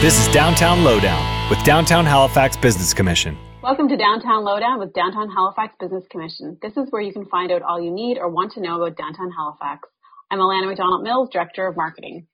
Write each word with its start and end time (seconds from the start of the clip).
This 0.00 0.16
is 0.16 0.32
Downtown 0.32 0.84
Lowdown 0.84 1.50
with 1.50 1.58
Downtown 1.64 2.06
Halifax 2.06 2.56
Business 2.56 2.94
Commission. 2.94 3.36
Welcome 3.64 3.88
to 3.88 3.96
Downtown 3.96 4.44
Lowdown 4.44 4.78
with 4.78 4.92
Downtown 4.92 5.28
Halifax 5.28 5.74
Business 5.80 6.04
Commission. 6.08 6.56
This 6.62 6.76
is 6.76 6.86
where 6.90 7.02
you 7.02 7.12
can 7.12 7.26
find 7.26 7.50
out 7.50 7.62
all 7.62 7.82
you 7.82 7.90
need 7.90 8.16
or 8.16 8.30
want 8.30 8.52
to 8.52 8.60
know 8.60 8.80
about 8.80 8.96
downtown 8.96 9.32
Halifax. 9.36 9.88
I'm 10.30 10.38
Alana 10.38 10.68
McDonald 10.68 11.02
Mills, 11.02 11.30
Director 11.32 11.66
of 11.66 11.76
Marketing. 11.76 12.28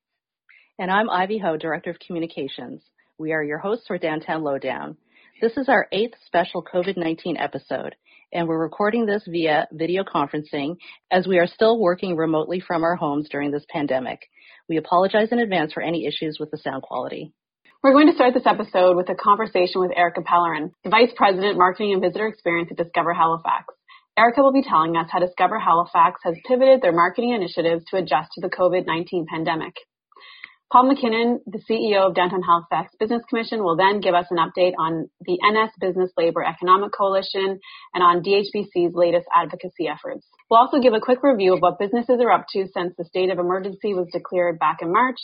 And 0.78 0.90
I'm 0.90 1.08
Ivy 1.08 1.38
Ho, 1.38 1.56
Director 1.56 1.88
of 1.88 1.98
Communications. 2.06 2.82
We 3.16 3.32
are 3.32 3.42
your 3.42 3.56
hosts 3.56 3.86
for 3.86 3.96
Downtown 3.96 4.42
Lowdown. 4.42 4.98
This 5.40 5.56
is 5.56 5.70
our 5.70 5.88
eighth 5.90 6.18
special 6.26 6.62
COVID-19 6.62 7.42
episode, 7.42 7.94
and 8.30 8.46
we're 8.46 8.62
recording 8.62 9.06
this 9.06 9.22
via 9.26 9.68
video 9.72 10.04
conferencing 10.04 10.76
as 11.10 11.26
we 11.26 11.38
are 11.38 11.46
still 11.46 11.80
working 11.80 12.14
remotely 12.14 12.60
from 12.60 12.84
our 12.84 12.94
homes 12.94 13.26
during 13.30 13.50
this 13.50 13.64
pandemic. 13.70 14.20
We 14.68 14.76
apologize 14.76 15.28
in 15.32 15.38
advance 15.38 15.72
for 15.72 15.82
any 15.82 16.04
issues 16.04 16.36
with 16.38 16.50
the 16.50 16.58
sound 16.58 16.82
quality. 16.82 17.32
We're 17.84 17.92
going 17.92 18.08
to 18.08 18.14
start 18.14 18.32
this 18.32 18.48
episode 18.48 18.96
with 18.96 19.10
a 19.10 19.14
conversation 19.14 19.84
with 19.84 19.92
Erica 19.94 20.22
Pellerin, 20.22 20.72
the 20.84 20.88
Vice 20.88 21.12
President, 21.14 21.58
Marketing 21.58 21.92
and 21.92 22.00
Visitor 22.00 22.26
Experience 22.28 22.70
at 22.72 22.78
Discover 22.78 23.12
Halifax. 23.12 23.74
Erica 24.16 24.40
will 24.40 24.56
be 24.56 24.64
telling 24.64 24.96
us 24.96 25.12
how 25.12 25.20
Discover 25.20 25.58
Halifax 25.58 26.18
has 26.24 26.32
pivoted 26.48 26.80
their 26.80 26.96
marketing 26.96 27.36
initiatives 27.36 27.84
to 27.90 27.98
adjust 27.98 28.32
to 28.32 28.40
the 28.40 28.48
COVID-19 28.48 29.26
pandemic. 29.26 29.74
Paul 30.72 30.88
McKinnon, 30.88 31.44
the 31.44 31.60
CEO 31.68 32.08
of 32.08 32.14
Downtown 32.14 32.40
Halifax 32.40 32.96
Business 32.98 33.20
Commission, 33.28 33.62
will 33.62 33.76
then 33.76 34.00
give 34.00 34.14
us 34.14 34.28
an 34.30 34.38
update 34.40 34.72
on 34.78 35.10
the 35.20 35.36
NS 35.44 35.76
Business 35.78 36.10
Labor 36.16 36.42
Economic 36.42 36.90
Coalition 36.96 37.60
and 37.92 38.02
on 38.02 38.24
DHBC's 38.24 38.94
latest 38.94 39.26
advocacy 39.28 39.92
efforts. 39.92 40.26
We'll 40.48 40.60
also 40.60 40.80
give 40.80 40.94
a 40.94 41.04
quick 41.04 41.22
review 41.22 41.52
of 41.52 41.60
what 41.60 41.78
businesses 41.78 42.16
are 42.18 42.32
up 42.32 42.46
to 42.54 42.64
since 42.72 42.94
the 42.96 43.04
state 43.04 43.28
of 43.28 43.38
emergency 43.38 43.92
was 43.92 44.08
declared 44.10 44.58
back 44.58 44.78
in 44.80 44.90
March 44.90 45.20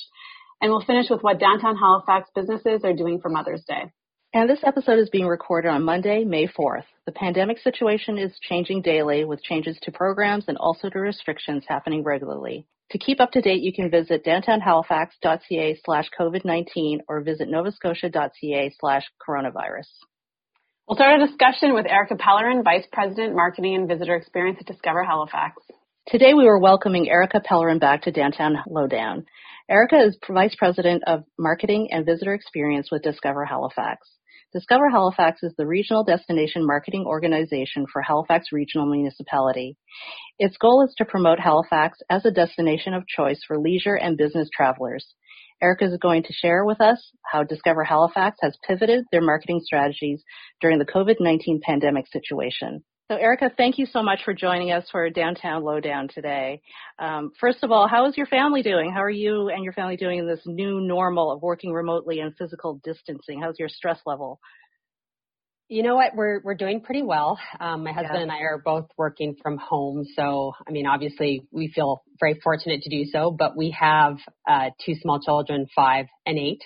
and 0.61 0.71
we'll 0.71 0.85
finish 0.85 1.07
with 1.11 1.23
what 1.23 1.41
downtown 1.41 1.77
Halifax 1.77 2.29
businesses 2.35 2.83
are 2.85 2.93
doing 2.93 3.21
for 3.21 3.29
Mother's 3.29 3.65
Day. 3.67 3.91
And 4.33 4.49
this 4.49 4.61
episode 4.63 4.99
is 5.01 5.11
being 5.11 5.27
recorded 5.27 5.71
on 5.71 5.83
Monday, 5.83 6.25
May 6.25 6.47
4th. 6.47 6.85
The 7.05 7.13
pandemic 7.13 7.59
situation 7.59 8.17
is 8.17 8.39
changing 8.49 8.83
daily 8.83 9.25
with 9.25 9.43
changes 9.43 9.77
to 9.83 9.91
programs 9.91 10.45
and 10.47 10.57
also 10.57 10.89
to 10.89 10.99
restrictions 11.01 11.65
happening 11.67 12.05
regularly. 12.05 12.67
To 12.93 12.99
keep 12.99 13.21
up 13.21 13.33
to 13.33 13.41
date, 13.41 13.63
you 13.63 13.73
can 13.73 13.91
visit 13.91 14.25
downtownhalifax.ca 14.25 15.81
slash 15.85 16.09
COVID-19 16.19 17.01
or 17.09 17.23
visit 17.23 17.49
novascotia.ca 17.49 18.75
slash 18.79 19.05
coronavirus. 19.27 19.89
We'll 20.87 20.97
start 20.97 21.21
a 21.21 21.27
discussion 21.27 21.75
with 21.75 21.87
Erica 21.87 22.17
Pellerin, 22.17 22.65
Vice 22.65 22.87
President, 22.93 23.35
Marketing 23.35 23.77
and 23.77 23.89
Visitor 23.89 24.17
Experience 24.17 24.59
at 24.61 24.67
Discover 24.67 25.05
Halifax. 25.05 25.63
Today 26.09 26.35
we 26.35 26.49
are 26.49 26.59
welcoming 26.59 27.09
Erica 27.09 27.41
Pellerin 27.41 27.79
back 27.79 28.03
to 28.03 28.11
Downtown 28.11 28.57
Lowdown. 28.69 29.27
Erica 29.71 30.03
is 30.03 30.19
Vice 30.29 30.57
President 30.59 31.05
of 31.07 31.23
Marketing 31.39 31.91
and 31.93 32.05
Visitor 32.05 32.35
Experience 32.35 32.89
with 32.91 33.03
Discover 33.03 33.45
Halifax. 33.45 33.99
Discover 34.53 34.91
Halifax 34.91 35.45
is 35.45 35.55
the 35.57 35.65
regional 35.65 36.03
destination 36.03 36.67
marketing 36.67 37.05
organization 37.07 37.87
for 37.93 38.03
Halifax 38.03 38.47
Regional 38.51 38.91
Municipality. 38.91 39.77
Its 40.41 40.57
goal 40.57 40.85
is 40.85 40.93
to 40.99 41.05
promote 41.05 41.39
Halifax 41.39 42.01
as 42.11 42.27
a 42.27 42.33
destination 42.33 42.95
of 42.95 43.07
choice 43.07 43.39
for 43.47 43.61
leisure 43.61 43.95
and 43.95 44.19
business 44.19 44.49
travelers. 44.53 45.07
Erica 45.63 45.85
is 45.85 45.97
going 46.03 46.25
to 46.25 46.33
share 46.33 46.65
with 46.65 46.81
us 46.81 47.13
how 47.31 47.45
Discover 47.45 47.85
Halifax 47.85 48.39
has 48.43 48.59
pivoted 48.67 49.05
their 49.13 49.23
marketing 49.23 49.61
strategies 49.63 50.21
during 50.61 50.81
the 50.81 50.85
COVID-19 50.85 51.61
pandemic 51.61 52.07
situation. 52.09 52.83
So, 53.11 53.17
Erica, 53.17 53.51
thank 53.57 53.77
you 53.77 53.87
so 53.87 54.05
much 54.05 54.21
for 54.25 54.33
joining 54.33 54.71
us 54.71 54.85
for 54.93 55.11
Downtown 55.11 55.65
Lowdown 55.65 56.07
today. 56.15 56.63
Um, 57.01 57.33
first 57.41 57.59
of 57.65 57.73
all, 57.73 57.89
how 57.89 58.07
is 58.07 58.17
your 58.17 58.27
family 58.27 58.63
doing? 58.63 58.93
How 58.93 59.03
are 59.03 59.11
you 59.11 59.49
and 59.49 59.65
your 59.65 59.73
family 59.73 59.97
doing 59.97 60.21
in 60.21 60.29
this 60.29 60.43
new 60.47 60.81
normal 60.81 61.33
of 61.33 61.43
working 61.43 61.73
remotely 61.73 62.21
and 62.21 62.33
physical 62.37 62.81
distancing? 62.85 63.43
How's 63.43 63.59
your 63.59 63.69
stress 63.69 63.99
level? 64.07 64.39
You 65.67 65.83
know 65.83 65.97
what? 65.97 66.15
We're 66.15 66.41
we're 66.45 66.55
doing 66.55 66.83
pretty 66.83 67.03
well. 67.03 67.37
Um, 67.59 67.83
my 67.83 67.91
husband 67.91 68.15
yeah. 68.15 68.23
and 68.23 68.31
I 68.31 68.43
are 68.43 68.63
both 68.65 68.87
working 68.97 69.35
from 69.43 69.59
home, 69.59 70.07
so 70.15 70.53
I 70.69 70.71
mean, 70.71 70.87
obviously, 70.87 71.43
we 71.51 71.67
feel 71.75 72.05
very 72.21 72.39
fortunate 72.45 72.83
to 72.83 72.91
do 72.91 73.11
so. 73.11 73.35
But 73.37 73.57
we 73.57 73.77
have 73.77 74.19
uh, 74.49 74.71
two 74.87 74.95
small 75.03 75.19
children, 75.21 75.67
five 75.75 76.07
and 76.27 76.39
eight. 76.39 76.63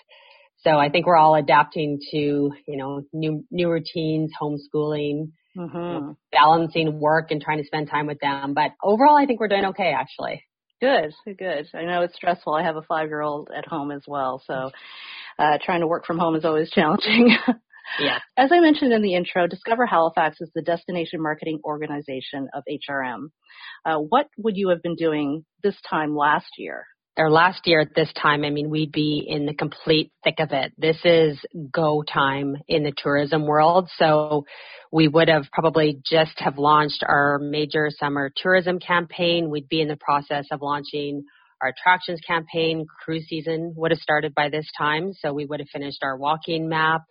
So 0.58 0.72
I 0.72 0.90
think 0.90 1.06
we're 1.06 1.16
all 1.16 1.36
adapting 1.36 2.00
to 2.10 2.18
you 2.18 2.76
know 2.76 3.00
new 3.14 3.46
new 3.50 3.70
routines, 3.70 4.30
homeschooling 4.38 5.28
mm-hmm. 5.56 6.12
balancing 6.32 6.98
work 7.00 7.30
and 7.30 7.40
trying 7.40 7.58
to 7.58 7.64
spend 7.64 7.90
time 7.90 8.06
with 8.06 8.20
them. 8.20 8.54
But 8.54 8.72
overall, 8.82 9.16
I 9.16 9.26
think 9.26 9.40
we're 9.40 9.48
doing 9.48 9.66
okay, 9.66 9.92
actually. 9.96 10.44
Good, 10.80 11.14
good. 11.38 11.68
I 11.72 11.84
know 11.84 12.02
it's 12.02 12.16
stressful. 12.16 12.52
I 12.52 12.62
have 12.62 12.76
a 12.76 12.82
five 12.82 13.08
year 13.08 13.22
old 13.22 13.48
at 13.56 13.66
home 13.66 13.90
as 13.90 14.02
well, 14.06 14.42
so 14.46 14.70
uh, 15.38 15.58
trying 15.64 15.80
to 15.80 15.86
work 15.86 16.04
from 16.06 16.18
home 16.18 16.34
is 16.36 16.44
always 16.44 16.70
challenging. 16.74 17.36
yeah. 18.00 18.18
As 18.36 18.50
I 18.52 18.60
mentioned 18.60 18.92
in 18.92 19.02
the 19.02 19.14
intro, 19.14 19.46
Discover 19.46 19.86
Halifax 19.86 20.40
is 20.40 20.50
the 20.54 20.62
destination 20.62 21.22
marketing 21.22 21.60
organization 21.64 22.48
of 22.54 22.64
HRM. 22.68 23.28
Uh, 23.84 23.98
what 23.98 24.28
would 24.38 24.56
you 24.56 24.70
have 24.70 24.82
been 24.82 24.96
doing 24.96 25.44
this 25.62 25.76
time 25.88 26.16
last 26.16 26.50
year? 26.58 26.86
Or 27.16 27.30
last 27.30 27.66
year 27.66 27.80
at 27.80 27.94
this 27.94 28.12
time, 28.20 28.44
I 28.44 28.50
mean, 28.50 28.70
we'd 28.70 28.90
be 28.90 29.24
in 29.26 29.46
the 29.46 29.54
complete 29.54 30.10
thick 30.24 30.36
of 30.40 30.50
it. 30.50 30.72
This 30.76 30.98
is 31.04 31.38
go 31.72 32.02
time 32.02 32.56
in 32.66 32.82
the 32.82 32.92
tourism 32.96 33.46
world. 33.46 33.88
So 33.96 34.44
we 34.90 35.06
would 35.06 35.28
have 35.28 35.44
probably 35.52 36.00
just 36.04 36.38
have 36.38 36.58
launched 36.58 37.04
our 37.06 37.38
major 37.38 37.88
summer 37.90 38.32
tourism 38.34 38.80
campaign. 38.80 39.48
We'd 39.48 39.68
be 39.68 39.80
in 39.80 39.88
the 39.88 39.96
process 39.96 40.46
of 40.50 40.60
launching 40.60 41.24
our 41.62 41.68
attractions 41.68 42.20
campaign. 42.26 42.84
Cruise 43.04 43.26
season 43.28 43.74
would 43.76 43.92
have 43.92 44.00
started 44.00 44.34
by 44.34 44.48
this 44.48 44.66
time. 44.76 45.12
So 45.12 45.32
we 45.32 45.46
would 45.46 45.60
have 45.60 45.68
finished 45.72 46.02
our 46.02 46.16
walking 46.16 46.68
map. 46.68 47.02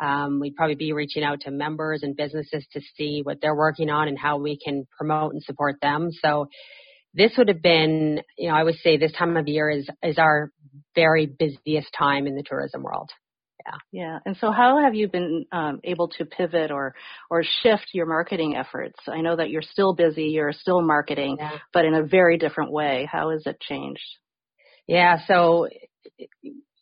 Um, 0.00 0.40
we'd 0.40 0.56
probably 0.56 0.74
be 0.74 0.92
reaching 0.92 1.22
out 1.22 1.40
to 1.42 1.50
members 1.50 2.02
and 2.02 2.16
businesses 2.16 2.66
to 2.72 2.80
see 2.96 3.20
what 3.22 3.38
they're 3.40 3.54
working 3.54 3.90
on 3.90 4.08
and 4.08 4.18
how 4.18 4.38
we 4.38 4.58
can 4.62 4.86
promote 4.96 5.32
and 5.32 5.42
support 5.42 5.76
them. 5.80 6.10
So 6.22 6.48
this 7.16 7.32
would 7.38 7.48
have 7.48 7.62
been, 7.62 8.20
you 8.36 8.48
know, 8.48 8.54
I 8.54 8.62
would 8.62 8.76
say 8.76 8.96
this 8.96 9.12
time 9.12 9.36
of 9.36 9.48
year 9.48 9.70
is 9.70 9.88
is 10.02 10.18
our 10.18 10.52
very 10.94 11.26
busiest 11.26 11.88
time 11.98 12.26
in 12.26 12.36
the 12.36 12.44
tourism 12.44 12.82
world. 12.82 13.10
Yeah. 13.64 13.78
Yeah. 13.90 14.18
And 14.24 14.36
so 14.36 14.52
how 14.52 14.82
have 14.82 14.94
you 14.94 15.08
been 15.08 15.46
um, 15.50 15.80
able 15.82 16.08
to 16.18 16.24
pivot 16.24 16.70
or 16.70 16.94
or 17.30 17.42
shift 17.62 17.88
your 17.92 18.06
marketing 18.06 18.54
efforts? 18.54 18.98
I 19.08 19.22
know 19.22 19.36
that 19.36 19.50
you're 19.50 19.62
still 19.62 19.94
busy, 19.94 20.26
you're 20.26 20.52
still 20.52 20.82
marketing, 20.82 21.38
yeah. 21.40 21.58
but 21.72 21.84
in 21.84 21.94
a 21.94 22.04
very 22.04 22.38
different 22.38 22.70
way. 22.70 23.08
How 23.10 23.30
has 23.30 23.42
it 23.46 23.60
changed? 23.60 24.06
Yeah, 24.86 25.18
so 25.26 25.68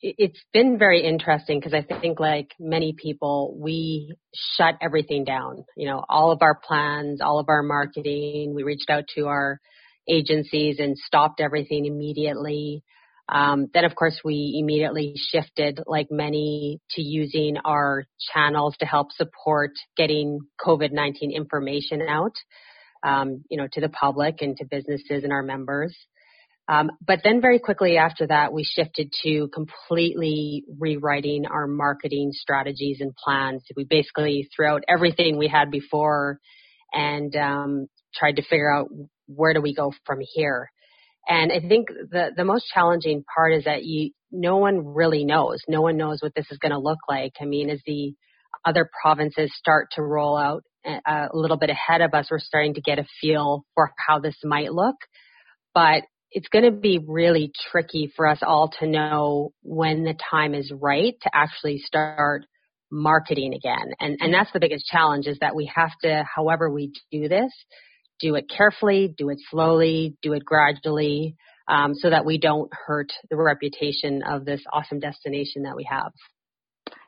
it's 0.03 0.41
been 0.53 0.78
very 0.78 1.03
interesting 1.03 1.59
because 1.59 1.73
I 1.73 1.83
think 2.00 2.21
like 2.21 2.50
many 2.61 2.93
people, 2.93 3.56
we 3.59 4.15
shut 4.34 4.75
everything 4.83 5.25
down. 5.25 5.65
You 5.77 5.89
know, 5.89 6.05
all 6.06 6.31
of 6.31 6.43
our 6.43 6.55
plans, 6.55 7.23
all 7.23 7.39
of 7.39 7.49
our 7.49 7.62
marketing, 7.62 8.53
we 8.55 8.65
reached 8.65 8.91
out 8.91 9.05
to 9.15 9.28
our 9.28 9.61
agencies 10.09 10.77
and 10.79 10.97
stopped 10.97 11.41
everything 11.41 11.87
immediately. 11.87 12.83
Um, 13.29 13.69
then, 13.73 13.85
of 13.85 13.95
course, 13.95 14.21
we 14.25 14.59
immediately 14.61 15.15
shifted, 15.17 15.81
like 15.87 16.09
many, 16.11 16.81
to 16.91 17.03
using 17.03 17.57
our 17.65 18.05
channels 18.33 18.77
to 18.81 18.87
help 18.87 19.13
support 19.13 19.73
getting 19.97 20.41
COVID-19 20.65 21.33
information 21.35 22.03
out, 22.03 22.35
um, 23.03 23.45
you 23.49 23.57
know, 23.57 23.67
to 23.73 23.81
the 23.81 23.89
public 23.89 24.43
and 24.43 24.57
to 24.59 24.67
businesses 24.67 25.25
and 25.25 25.33
our 25.33 25.43
members. 25.43 25.97
Um, 26.67 26.93
but 27.07 27.21
then 27.23 27.41
very 27.41 27.59
quickly 27.59 27.99
after 27.99 28.27
that, 28.27 28.53
we 28.53 28.65
shifted 28.65 29.13
to 29.23 29.49
completely 29.49 30.65
rewriting 30.79 31.45
our 31.47 31.67
marketing 31.67 32.31
strategies 32.33 32.99
and 33.01 33.15
plans. 33.15 33.63
We 33.77 33.85
basically 33.85 34.49
threw 34.55 34.67
out 34.67 34.85
everything 34.89 35.37
we 35.37 35.49
had 35.49 35.71
before 35.71 36.39
and 36.93 37.35
um, 37.37 37.87
tried 38.15 38.37
to 38.37 38.43
figure 38.43 38.73
out 38.73 38.89
where 39.26 39.55
do 39.55 39.61
we 39.61 39.75
go 39.75 39.93
from 40.05 40.19
here? 40.21 40.71
And 41.26 41.53
I 41.53 41.61
think 41.67 41.88
the, 41.88 42.32
the 42.37 42.44
most 42.44 42.67
challenging 42.73 43.25
part 43.35 43.55
is 43.55 43.65
that 43.65 43.85
you, 43.85 44.11
no 44.31 44.59
one 44.59 44.94
really 44.94 45.25
knows. 45.25 45.61
No 45.69 45.81
one 45.81 45.97
knows 45.97 46.19
what 46.21 46.35
this 46.35 46.47
is 46.50 46.59
going 46.59 46.73
to 46.73 46.79
look 46.79 46.99
like. 47.09 47.32
I 47.41 47.44
mean, 47.44 47.71
as 47.71 47.81
the 47.87 48.15
other 48.65 48.88
provinces 49.03 49.53
start 49.56 49.88
to 49.93 50.03
roll 50.03 50.37
out 50.37 50.65
a, 50.85 51.00
a 51.06 51.29
little 51.32 51.56
bit 51.56 51.71
ahead 51.71 52.03
of 52.03 52.12
us, 52.12 52.29
we're 52.31 52.38
starting 52.38 52.75
to 52.75 52.82
get 52.82 52.99
a 52.99 53.06
feel 53.21 53.65
for 53.75 53.93
how 54.06 54.19
this 54.19 54.37
might 54.44 54.73
look. 54.73 54.97
But 55.75 56.03
it's 56.31 56.49
going 56.49 56.65
to 56.65 56.73
be 56.73 57.00
really 57.06 57.53
tricky 57.71 58.12
for 58.15 58.26
us 58.26 58.41
all 58.43 58.71
to 58.81 58.87
know 58.87 59.53
when 59.62 60.05
the 60.05 60.17
time 60.31 60.55
is 60.55 60.73
right 60.75 61.15
to 61.23 61.31
actually 61.32 61.79
start 61.79 62.44
marketing 62.91 63.55
again. 63.55 63.93
And, 64.00 64.19
and 64.21 64.35
that's 64.35 64.53
the 64.53 64.61
biggest 64.61 64.87
challenge 64.87 65.26
is 65.26 65.38
that 65.41 65.56
we 65.56 65.71
have 65.75 65.93
to, 66.03 66.25
however 66.32 66.71
we 66.71 66.93
do 67.11 67.29
this, 67.29 67.53
do 68.20 68.34
it 68.34 68.49
carefully, 68.49 69.14
do 69.16 69.31
it 69.31 69.38
slowly, 69.50 70.16
do 70.22 70.32
it 70.32 70.44
gradually, 70.44 71.37
um, 71.69 71.94
so 71.94 72.11
that 72.11 72.25
we 72.25 72.38
don't 72.38 72.70
hurt 72.72 73.12
the 73.31 73.37
reputation 73.37 74.22
of 74.22 74.44
this 74.44 74.61
awesome 74.72 75.00
destination 75.00 75.62
that 75.62 75.76
we 75.76 75.87
have. 75.90 76.12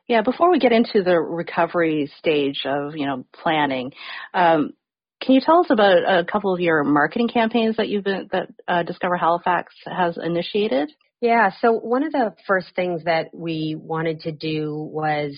Yeah, 0.07 0.21
before 0.21 0.49
we 0.49 0.59
get 0.59 0.71
into 0.71 1.03
the 1.03 1.19
recovery 1.19 2.09
stage 2.17 2.61
of 2.65 2.95
you 2.95 3.05
know 3.05 3.25
planning, 3.33 3.91
um, 4.33 4.71
can 5.21 5.35
you 5.35 5.41
tell 5.41 5.59
us 5.59 5.67
about 5.69 5.97
a 5.97 6.23
couple 6.23 6.53
of 6.53 6.59
your 6.59 6.83
marketing 6.83 7.27
campaigns 7.27 7.77
that 7.77 7.89
you've 7.89 8.03
been 8.03 8.29
that 8.31 8.49
uh, 8.67 8.83
Discover 8.83 9.17
Halifax 9.17 9.73
has 9.85 10.17
initiated? 10.17 10.91
Yeah, 11.19 11.51
so 11.61 11.73
one 11.73 12.03
of 12.03 12.11
the 12.11 12.35
first 12.45 12.67
things 12.75 13.03
that 13.05 13.29
we 13.33 13.75
wanted 13.77 14.21
to 14.21 14.31
do 14.31 14.75
was 14.75 15.37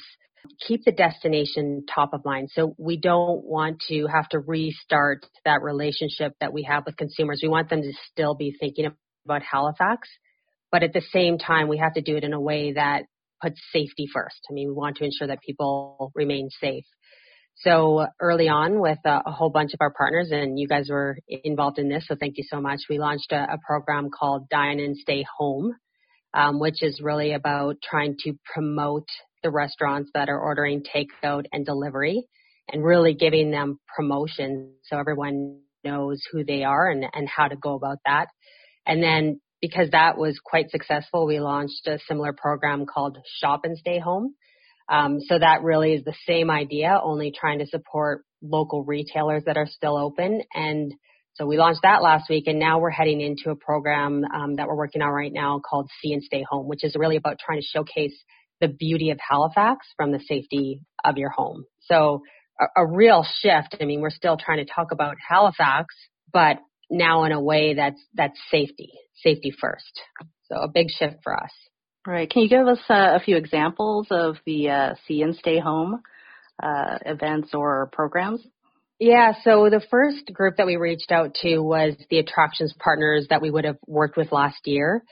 keep 0.67 0.85
the 0.85 0.91
destination 0.91 1.85
top 1.93 2.13
of 2.13 2.23
mind. 2.25 2.49
So 2.51 2.75
we 2.77 2.97
don't 2.97 3.43
want 3.43 3.81
to 3.89 4.07
have 4.07 4.29
to 4.29 4.39
restart 4.39 5.25
that 5.45 5.61
relationship 5.61 6.33
that 6.39 6.53
we 6.53 6.63
have 6.63 6.83
with 6.85 6.97
consumers. 6.97 7.39
We 7.41 7.49
want 7.49 7.69
them 7.69 7.81
to 7.81 7.93
still 8.11 8.35
be 8.35 8.55
thinking 8.59 8.89
about 9.25 9.41
Halifax, 9.43 10.07
but 10.71 10.83
at 10.83 10.93
the 10.93 11.03
same 11.11 11.37
time, 11.37 11.67
we 11.67 11.77
have 11.77 11.93
to 11.93 12.01
do 12.01 12.15
it 12.15 12.23
in 12.23 12.33
a 12.33 12.41
way 12.41 12.73
that 12.73 13.03
puts 13.41 13.59
safety 13.71 14.07
first. 14.13 14.39
I 14.49 14.53
mean, 14.53 14.67
we 14.69 14.73
want 14.73 14.97
to 14.97 15.05
ensure 15.05 15.27
that 15.27 15.41
people 15.41 16.11
remain 16.15 16.49
safe. 16.59 16.85
So 17.57 18.05
early 18.21 18.47
on 18.47 18.79
with 18.79 18.99
a, 19.05 19.21
a, 19.25 19.31
whole 19.31 19.49
bunch 19.49 19.73
of 19.73 19.79
our 19.81 19.91
partners 19.91 20.29
and 20.31 20.57
you 20.57 20.65
guys 20.65 20.87
were 20.89 21.17
involved 21.27 21.77
in 21.77 21.89
this, 21.89 22.05
so 22.07 22.15
thank 22.17 22.37
you 22.37 22.43
so 22.49 22.61
much. 22.61 22.79
We 22.89 22.99
launched 22.99 23.33
a, 23.33 23.41
a 23.41 23.57
program 23.67 24.09
called 24.17 24.47
Dine 24.49 24.79
and 24.79 24.95
Stay 24.95 25.25
Home, 25.37 25.73
um, 26.33 26.59
which 26.59 26.81
is 26.81 27.01
really 27.03 27.33
about 27.33 27.75
trying 27.83 28.15
to 28.23 28.33
promote 28.53 29.07
the 29.43 29.49
restaurants 29.49 30.11
that 30.13 30.29
are 30.29 30.39
ordering 30.39 30.83
takeout 30.83 31.45
and 31.51 31.65
delivery 31.65 32.25
and 32.71 32.83
really 32.83 33.13
giving 33.13 33.51
them 33.51 33.79
promotion 33.95 34.73
so 34.83 34.97
everyone 34.97 35.59
knows 35.83 36.21
who 36.31 36.43
they 36.43 36.63
are 36.63 36.89
and, 36.89 37.05
and 37.13 37.27
how 37.27 37.47
to 37.47 37.55
go 37.55 37.75
about 37.75 37.97
that. 38.05 38.27
And 38.85 39.01
then 39.01 39.39
because 39.61 39.89
that 39.91 40.17
was 40.17 40.39
quite 40.43 40.69
successful, 40.71 41.25
we 41.25 41.39
launched 41.39 41.87
a 41.87 41.99
similar 42.07 42.33
program 42.33 42.85
called 42.85 43.17
Shop 43.39 43.61
and 43.63 43.77
Stay 43.77 43.99
Home. 43.99 44.35
Um, 44.87 45.19
so 45.21 45.37
that 45.37 45.61
really 45.61 45.93
is 45.93 46.03
the 46.03 46.15
same 46.25 46.49
idea, 46.49 46.99
only 47.01 47.31
trying 47.31 47.59
to 47.59 47.67
support 47.67 48.23
local 48.41 48.83
retailers 48.83 49.43
that 49.45 49.57
are 49.57 49.67
still 49.67 49.97
open. 49.97 50.41
And 50.53 50.93
so 51.33 51.45
we 51.45 51.57
launched 51.57 51.81
that 51.83 52.01
last 52.01 52.29
week, 52.29 52.47
and 52.47 52.59
now 52.59 52.79
we're 52.79 52.89
heading 52.89 53.21
into 53.21 53.51
a 53.51 53.55
program 53.55 54.23
um, 54.25 54.55
that 54.55 54.67
we're 54.67 54.75
working 54.75 55.01
on 55.01 55.09
right 55.09 55.31
now 55.31 55.59
called 55.59 55.89
See 56.01 56.11
and 56.11 56.23
Stay 56.23 56.43
Home, 56.49 56.67
which 56.67 56.83
is 56.83 56.95
really 56.97 57.17
about 57.17 57.37
trying 57.39 57.61
to 57.61 57.67
showcase 57.67 58.17
the 58.61 58.67
beauty 58.67 59.11
of 59.11 59.19
Halifax 59.19 59.87
from 59.95 60.11
the 60.11 60.19
safety 60.19 60.81
of 61.03 61.17
your 61.17 61.29
home. 61.29 61.65
So 61.81 62.23
a, 62.59 62.83
a 62.83 62.87
real 62.87 63.25
shift. 63.41 63.77
I 63.79 63.85
mean, 63.85 64.01
we're 64.01 64.09
still 64.09 64.37
trying 64.37 64.65
to 64.65 64.71
talk 64.71 64.91
about 64.91 65.15
Halifax, 65.27 65.95
but 66.31 66.57
now 66.89 67.23
in 67.25 67.31
a 67.31 67.41
way 67.41 67.75
that's 67.75 68.01
that's 68.13 68.39
safety, 68.49 68.91
safety 69.15 69.51
first. 69.51 70.01
So 70.43 70.57
a 70.57 70.67
big 70.67 70.87
shift 70.89 71.17
for 71.23 71.35
us. 71.35 71.51
Right. 72.07 72.29
Can 72.29 72.43
you 72.43 72.49
give 72.49 72.67
us 72.67 72.79
uh, 72.89 73.15
a 73.15 73.19
few 73.19 73.37
examples 73.37 74.07
of 74.09 74.37
the 74.45 74.69
uh, 74.69 74.95
See 75.07 75.21
and 75.21 75.35
Stay 75.35 75.59
Home 75.59 76.01
uh, 76.61 76.97
events 77.05 77.49
or 77.53 77.89
programs? 77.91 78.45
Yeah, 78.99 79.33
so 79.45 79.69
the 79.69 79.81
first 79.89 80.25
group 80.33 80.57
that 80.57 80.65
we 80.65 80.75
reached 80.75 81.11
out 81.11 81.33
to 81.41 81.59
was 81.59 81.93
the 82.09 82.19
attractions 82.19 82.73
partners 82.77 83.27
that 83.29 83.41
we 83.41 83.49
would 83.49 83.63
have 83.63 83.77
worked 83.87 84.17
with 84.17 84.33
last 84.33 84.65
year. 84.65 85.03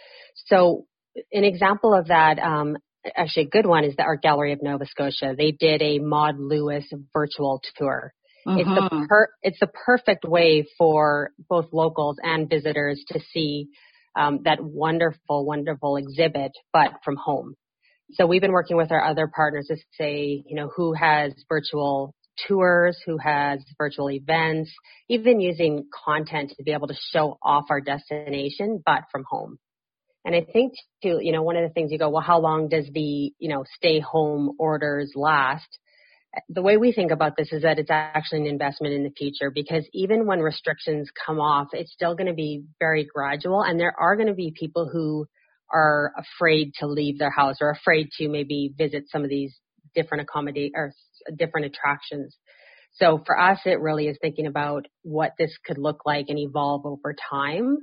So 0.48 0.86
an 1.32 1.46
example 1.46 1.94
of 1.94 2.08
that, 2.08 2.38
um, 2.40 2.78
actually 3.15 3.44
a 3.44 3.50
good 3.50 3.65
one, 3.65 3.83
is 3.83 3.95
the 3.95 4.04
Art 4.04 4.21
Gallery 4.21 4.54
of 4.54 4.62
Nova 4.62 4.86
Scotia. 4.86 5.36
They 5.38 5.51
did 5.51 5.81
a 5.81 6.00
Maud 6.00 6.39
Lewis 6.39 6.86
virtual 7.13 7.62
tour. 7.75 8.13
Mm-hmm. 8.48 8.59
It's 8.59 8.69
the 8.69 8.89
mm-hmm. 8.89 9.06
per- 9.06 9.30
it's 9.42 9.59
the 9.59 9.68
perfect 9.68 10.25
way 10.25 10.65
for 10.77 11.31
both 11.50 11.68
locals 11.74 12.18
and 12.21 12.50
visitors 12.50 13.04
to 13.09 13.19
see 13.33 13.68
um, 14.18 14.42
that 14.45 14.59
wonderful, 14.62 15.45
wonderful 15.45 15.98
exhibit, 15.98 16.51
but 16.74 16.94
from 17.04 17.18
home. 17.18 17.56
So 18.12 18.25
we've 18.25 18.42
been 18.42 18.54
working 18.54 18.77
with 18.77 18.92
our 18.92 19.04
other 19.04 19.27
partners 19.27 19.68
to 19.68 19.77
say, 19.98 20.44
you 20.45 20.56
know, 20.56 20.69
who 20.75 20.94
has 20.94 21.33
virtual 21.50 22.15
tours, 22.48 22.98
who 23.06 23.18
has 23.18 23.59
virtual 23.77 24.09
events, 24.09 24.71
even 25.09 25.39
using 25.39 25.86
content 26.06 26.54
to 26.57 26.63
be 26.63 26.71
able 26.71 26.88
to 26.88 26.95
show 27.12 27.38
off 27.42 27.65
our 27.69 27.81
destination, 27.81 28.81
but 28.86 29.04
from 29.12 29.25
home. 29.30 29.57
And 30.28 30.36
I 30.36 30.42
think 30.42 30.74
too, 31.02 31.20
you 31.22 31.32
know, 31.32 31.42
one 31.42 31.56
of 31.56 31.64
the 31.64 31.74
things 31.74 31.90
you 31.90 31.98
go, 31.98 32.10
well, 32.10 32.22
how 32.22 32.40
long 32.40 32.68
does 32.68 32.86
the, 32.94 33.32
you 33.40 33.50
know, 33.50 33.64
stay 33.78 34.02
home 34.02 34.52
orders 34.60 35.14
last? 35.16 35.80
the 36.50 36.62
way 36.62 36.78
we 36.78 36.92
think 36.92 37.10
about 37.12 37.36
this 37.38 37.52
is 37.52 37.64
that 37.64 37.80
it's 37.80 37.90
actually 37.90 38.42
an 38.42 38.46
investment 38.46 38.94
in 38.94 39.04
the 39.04 39.10
future 39.10 39.50
because 39.50 39.88
even 39.94 40.28
when 40.28 40.40
restrictions 40.40 41.10
come 41.26 41.40
off, 41.40 41.70
it's 41.74 41.92
still 41.92 42.16
going 42.16 42.28
to 42.28 42.34
be 42.34 42.64
very 42.80 43.08
gradual 43.12 43.64
and 43.64 43.80
there 43.80 43.96
are 44.00 44.16
going 44.16 44.28
to 44.28 44.36
be 44.36 44.54
people 44.56 44.88
who 44.92 45.26
are 45.74 46.14
afraid 46.18 46.74
to 46.80 46.86
leave 46.86 47.18
their 47.18 47.32
house 47.32 47.56
or 47.60 47.72
afraid 47.72 48.10
to 48.18 48.28
maybe 48.28 48.74
visit 48.78 49.06
some 49.10 49.24
of 49.24 49.30
these 49.30 49.58
different 49.96 50.22
accommodate 50.22 50.74
or 50.76 50.94
different 51.36 51.66
attractions. 51.66 52.36
So 52.94 53.24
for 53.26 53.40
us, 53.40 53.60
it 53.66 53.80
really 53.80 54.08
is 54.08 54.18
thinking 54.22 54.46
about 54.46 54.86
what 55.02 55.32
this 55.40 55.58
could 55.66 55.78
look 55.78 56.02
like 56.06 56.26
and 56.30 56.38
evolve 56.38 56.86
over 56.86 57.16
time 57.32 57.78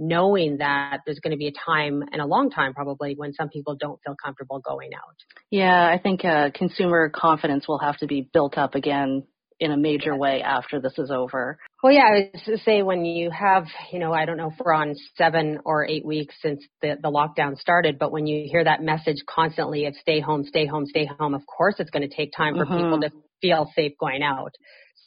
knowing 0.00 0.56
that 0.58 1.00
there's 1.04 1.20
going 1.20 1.32
to 1.32 1.36
be 1.36 1.46
a 1.46 1.52
time 1.52 2.02
and 2.10 2.22
a 2.22 2.26
long 2.26 2.50
time 2.50 2.72
probably 2.72 3.14
when 3.14 3.34
some 3.34 3.50
people 3.50 3.76
don't 3.76 4.00
feel 4.04 4.16
comfortable 4.22 4.58
going 4.58 4.90
out. 4.94 5.16
Yeah, 5.50 5.86
I 5.86 5.98
think 5.98 6.24
uh, 6.24 6.50
consumer 6.54 7.10
confidence 7.10 7.68
will 7.68 7.78
have 7.78 7.98
to 7.98 8.06
be 8.06 8.28
built 8.32 8.56
up 8.56 8.74
again 8.74 9.24
in 9.60 9.72
a 9.72 9.76
major 9.76 10.16
way 10.16 10.40
after 10.42 10.80
this 10.80 10.94
is 10.96 11.10
over. 11.10 11.58
Well, 11.82 11.92
yeah, 11.92 12.04
I 12.04 12.30
was 12.48 12.62
say 12.64 12.82
when 12.82 13.04
you 13.04 13.30
have, 13.30 13.66
you 13.92 13.98
know, 13.98 14.10
I 14.10 14.24
don't 14.24 14.38
know 14.38 14.48
if 14.48 14.54
we're 14.58 14.72
on 14.72 14.94
seven 15.16 15.58
or 15.66 15.86
eight 15.86 16.04
weeks 16.04 16.34
since 16.40 16.64
the, 16.80 16.96
the 17.00 17.10
lockdown 17.10 17.58
started, 17.58 17.98
but 17.98 18.10
when 18.10 18.26
you 18.26 18.48
hear 18.50 18.64
that 18.64 18.82
message 18.82 19.18
constantly 19.28 19.84
of 19.84 19.94
stay 19.96 20.20
home, 20.20 20.44
stay 20.44 20.64
home, 20.64 20.86
stay 20.86 21.06
home, 21.18 21.34
of 21.34 21.42
course 21.46 21.74
it's 21.78 21.90
going 21.90 22.08
to 22.08 22.14
take 22.14 22.32
time 22.34 22.56
for 22.56 22.64
mm-hmm. 22.64 22.84
people 22.84 23.00
to 23.02 23.10
feel 23.42 23.70
safe 23.76 23.92
going 24.00 24.22
out. 24.22 24.54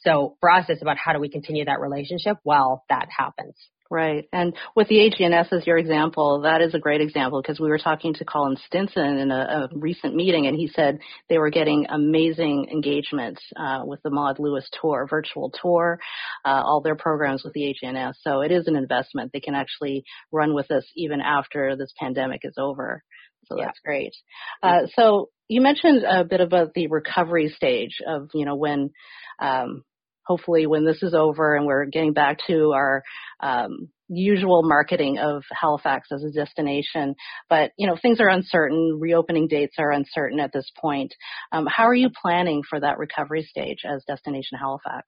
So 0.02 0.36
for 0.38 0.50
us, 0.50 0.66
it's 0.68 0.82
about 0.82 0.98
how 0.98 1.12
do 1.12 1.18
we 1.18 1.28
continue 1.28 1.64
that 1.64 1.80
relationship 1.80 2.36
while 2.44 2.84
that 2.90 3.08
happens. 3.16 3.54
Right. 3.90 4.26
And 4.32 4.56
with 4.74 4.88
the 4.88 4.96
AGNS 4.96 5.52
as 5.52 5.66
your 5.66 5.76
example, 5.76 6.40
that 6.42 6.62
is 6.62 6.74
a 6.74 6.78
great 6.78 7.02
example 7.02 7.42
because 7.42 7.60
we 7.60 7.68
were 7.68 7.78
talking 7.78 8.14
to 8.14 8.24
Colin 8.24 8.56
Stinson 8.66 9.18
in 9.18 9.30
a, 9.30 9.68
a 9.72 9.78
recent 9.78 10.14
meeting 10.14 10.46
and 10.46 10.56
he 10.56 10.68
said 10.68 11.00
they 11.28 11.36
were 11.36 11.50
getting 11.50 11.86
amazing 11.90 12.68
engagement 12.72 13.38
uh, 13.56 13.82
with 13.84 14.02
the 14.02 14.10
Maud 14.10 14.38
Lewis 14.38 14.66
tour, 14.80 15.06
virtual 15.08 15.52
tour, 15.62 16.00
uh, 16.46 16.62
all 16.64 16.80
their 16.80 16.96
programs 16.96 17.44
with 17.44 17.52
the 17.52 17.74
AGNS. 17.74 18.14
So 18.22 18.40
it 18.40 18.50
is 18.50 18.66
an 18.68 18.76
investment. 18.76 19.32
They 19.32 19.40
can 19.40 19.54
actually 19.54 20.04
run 20.32 20.54
with 20.54 20.70
us 20.70 20.84
even 20.96 21.20
after 21.20 21.76
this 21.76 21.92
pandemic 21.98 22.40
is 22.44 22.54
over. 22.56 23.02
So 23.46 23.58
yeah. 23.58 23.66
that's 23.66 23.80
great. 23.84 24.14
Uh, 24.62 24.86
so 24.96 25.28
you 25.48 25.60
mentioned 25.60 26.04
a 26.04 26.24
bit 26.24 26.40
about 26.40 26.72
the 26.74 26.86
recovery 26.86 27.50
stage 27.50 27.98
of, 28.06 28.30
you 28.32 28.46
know, 28.46 28.56
when 28.56 28.90
um, 29.38 29.84
hopefully 30.26 30.66
when 30.66 30.84
this 30.84 31.02
is 31.02 31.14
over 31.14 31.56
and 31.56 31.66
we're 31.66 31.86
getting 31.86 32.12
back 32.12 32.38
to 32.46 32.72
our 32.72 33.02
um, 33.40 33.88
usual 34.08 34.62
marketing 34.62 35.18
of 35.18 35.42
Halifax 35.50 36.08
as 36.12 36.22
a 36.24 36.30
destination. 36.30 37.14
But 37.48 37.72
you 37.78 37.86
know 37.86 37.96
things 38.00 38.20
are 38.20 38.28
uncertain. 38.28 38.98
Reopening 39.00 39.48
dates 39.48 39.76
are 39.78 39.92
uncertain 39.92 40.40
at 40.40 40.52
this 40.52 40.70
point. 40.80 41.14
Um, 41.52 41.66
how 41.66 41.84
are 41.84 41.94
you 41.94 42.10
planning 42.10 42.62
for 42.68 42.80
that 42.80 42.98
recovery 42.98 43.42
stage 43.42 43.78
as 43.84 44.04
Destination 44.06 44.58
Halifax? 44.58 45.06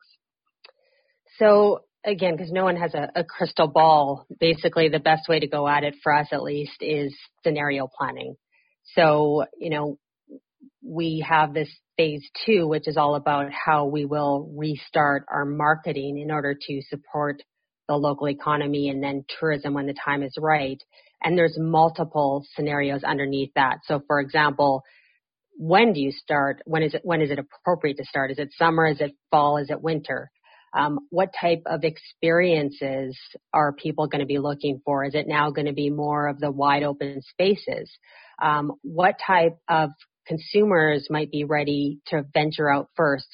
So 1.38 1.80
again, 2.04 2.36
because 2.36 2.52
no 2.52 2.64
one 2.64 2.76
has 2.76 2.94
a, 2.94 3.10
a, 3.16 3.24
crystal 3.24 3.66
ball, 3.66 4.26
basically 4.40 4.88
the 4.88 5.00
best 5.00 5.28
way 5.28 5.40
to 5.40 5.48
go 5.48 5.66
at 5.68 5.84
it 5.84 5.96
for 6.02 6.14
us 6.14 6.28
at 6.32 6.42
least 6.42 6.76
is 6.80 7.14
scenario 7.44 7.88
planning. 7.88 8.36
So, 8.94 9.44
you 9.58 9.70
know, 9.70 9.98
we 10.86 11.24
have 11.28 11.52
this 11.52 11.68
phase 11.96 12.28
two, 12.44 12.66
which 12.66 12.86
is 12.86 12.96
all 12.96 13.14
about 13.14 13.50
how 13.52 13.86
we 13.86 14.04
will 14.04 14.52
restart 14.56 15.24
our 15.32 15.44
marketing 15.44 16.18
in 16.18 16.30
order 16.30 16.54
to 16.54 16.82
support 16.88 17.42
the 17.88 17.94
local 17.94 18.28
economy 18.28 18.88
and 18.88 19.02
then 19.02 19.24
tourism 19.40 19.74
when 19.74 19.86
the 19.86 19.94
time 19.94 20.22
is 20.22 20.34
right. 20.38 20.82
And 21.22 21.36
there's 21.36 21.56
multiple 21.58 22.44
scenarios 22.54 23.04
underneath 23.04 23.50
that. 23.54 23.78
So 23.84 24.02
for 24.06 24.20
example, 24.20 24.82
when 25.56 25.92
do 25.92 26.00
you 26.00 26.12
start? 26.12 26.60
When 26.66 26.82
is 26.82 26.94
it, 26.94 27.00
when 27.04 27.22
is 27.22 27.30
it 27.30 27.38
appropriate 27.38 27.96
to 27.96 28.04
start? 28.04 28.30
Is 28.30 28.38
it 28.38 28.52
summer? 28.56 28.86
Is 28.86 29.00
it 29.00 29.12
fall? 29.30 29.56
Is 29.56 29.70
it 29.70 29.80
winter? 29.80 30.30
Um, 30.76 30.98
what 31.10 31.30
type 31.40 31.62
of 31.64 31.84
experiences 31.84 33.18
are 33.54 33.72
people 33.72 34.08
going 34.08 34.20
to 34.20 34.26
be 34.26 34.38
looking 34.38 34.82
for? 34.84 35.04
Is 35.04 35.14
it 35.14 35.26
now 35.26 35.50
going 35.50 35.66
to 35.66 35.72
be 35.72 35.88
more 35.88 36.28
of 36.28 36.38
the 36.38 36.50
wide 36.50 36.82
open 36.82 37.22
spaces? 37.22 37.90
Um, 38.42 38.72
what 38.82 39.14
type 39.24 39.56
of 39.68 39.90
consumers 40.26 41.08
might 41.10 41.30
be 41.30 41.44
ready 41.44 42.00
to 42.08 42.24
venture 42.34 42.70
out 42.70 42.88
first. 42.96 43.28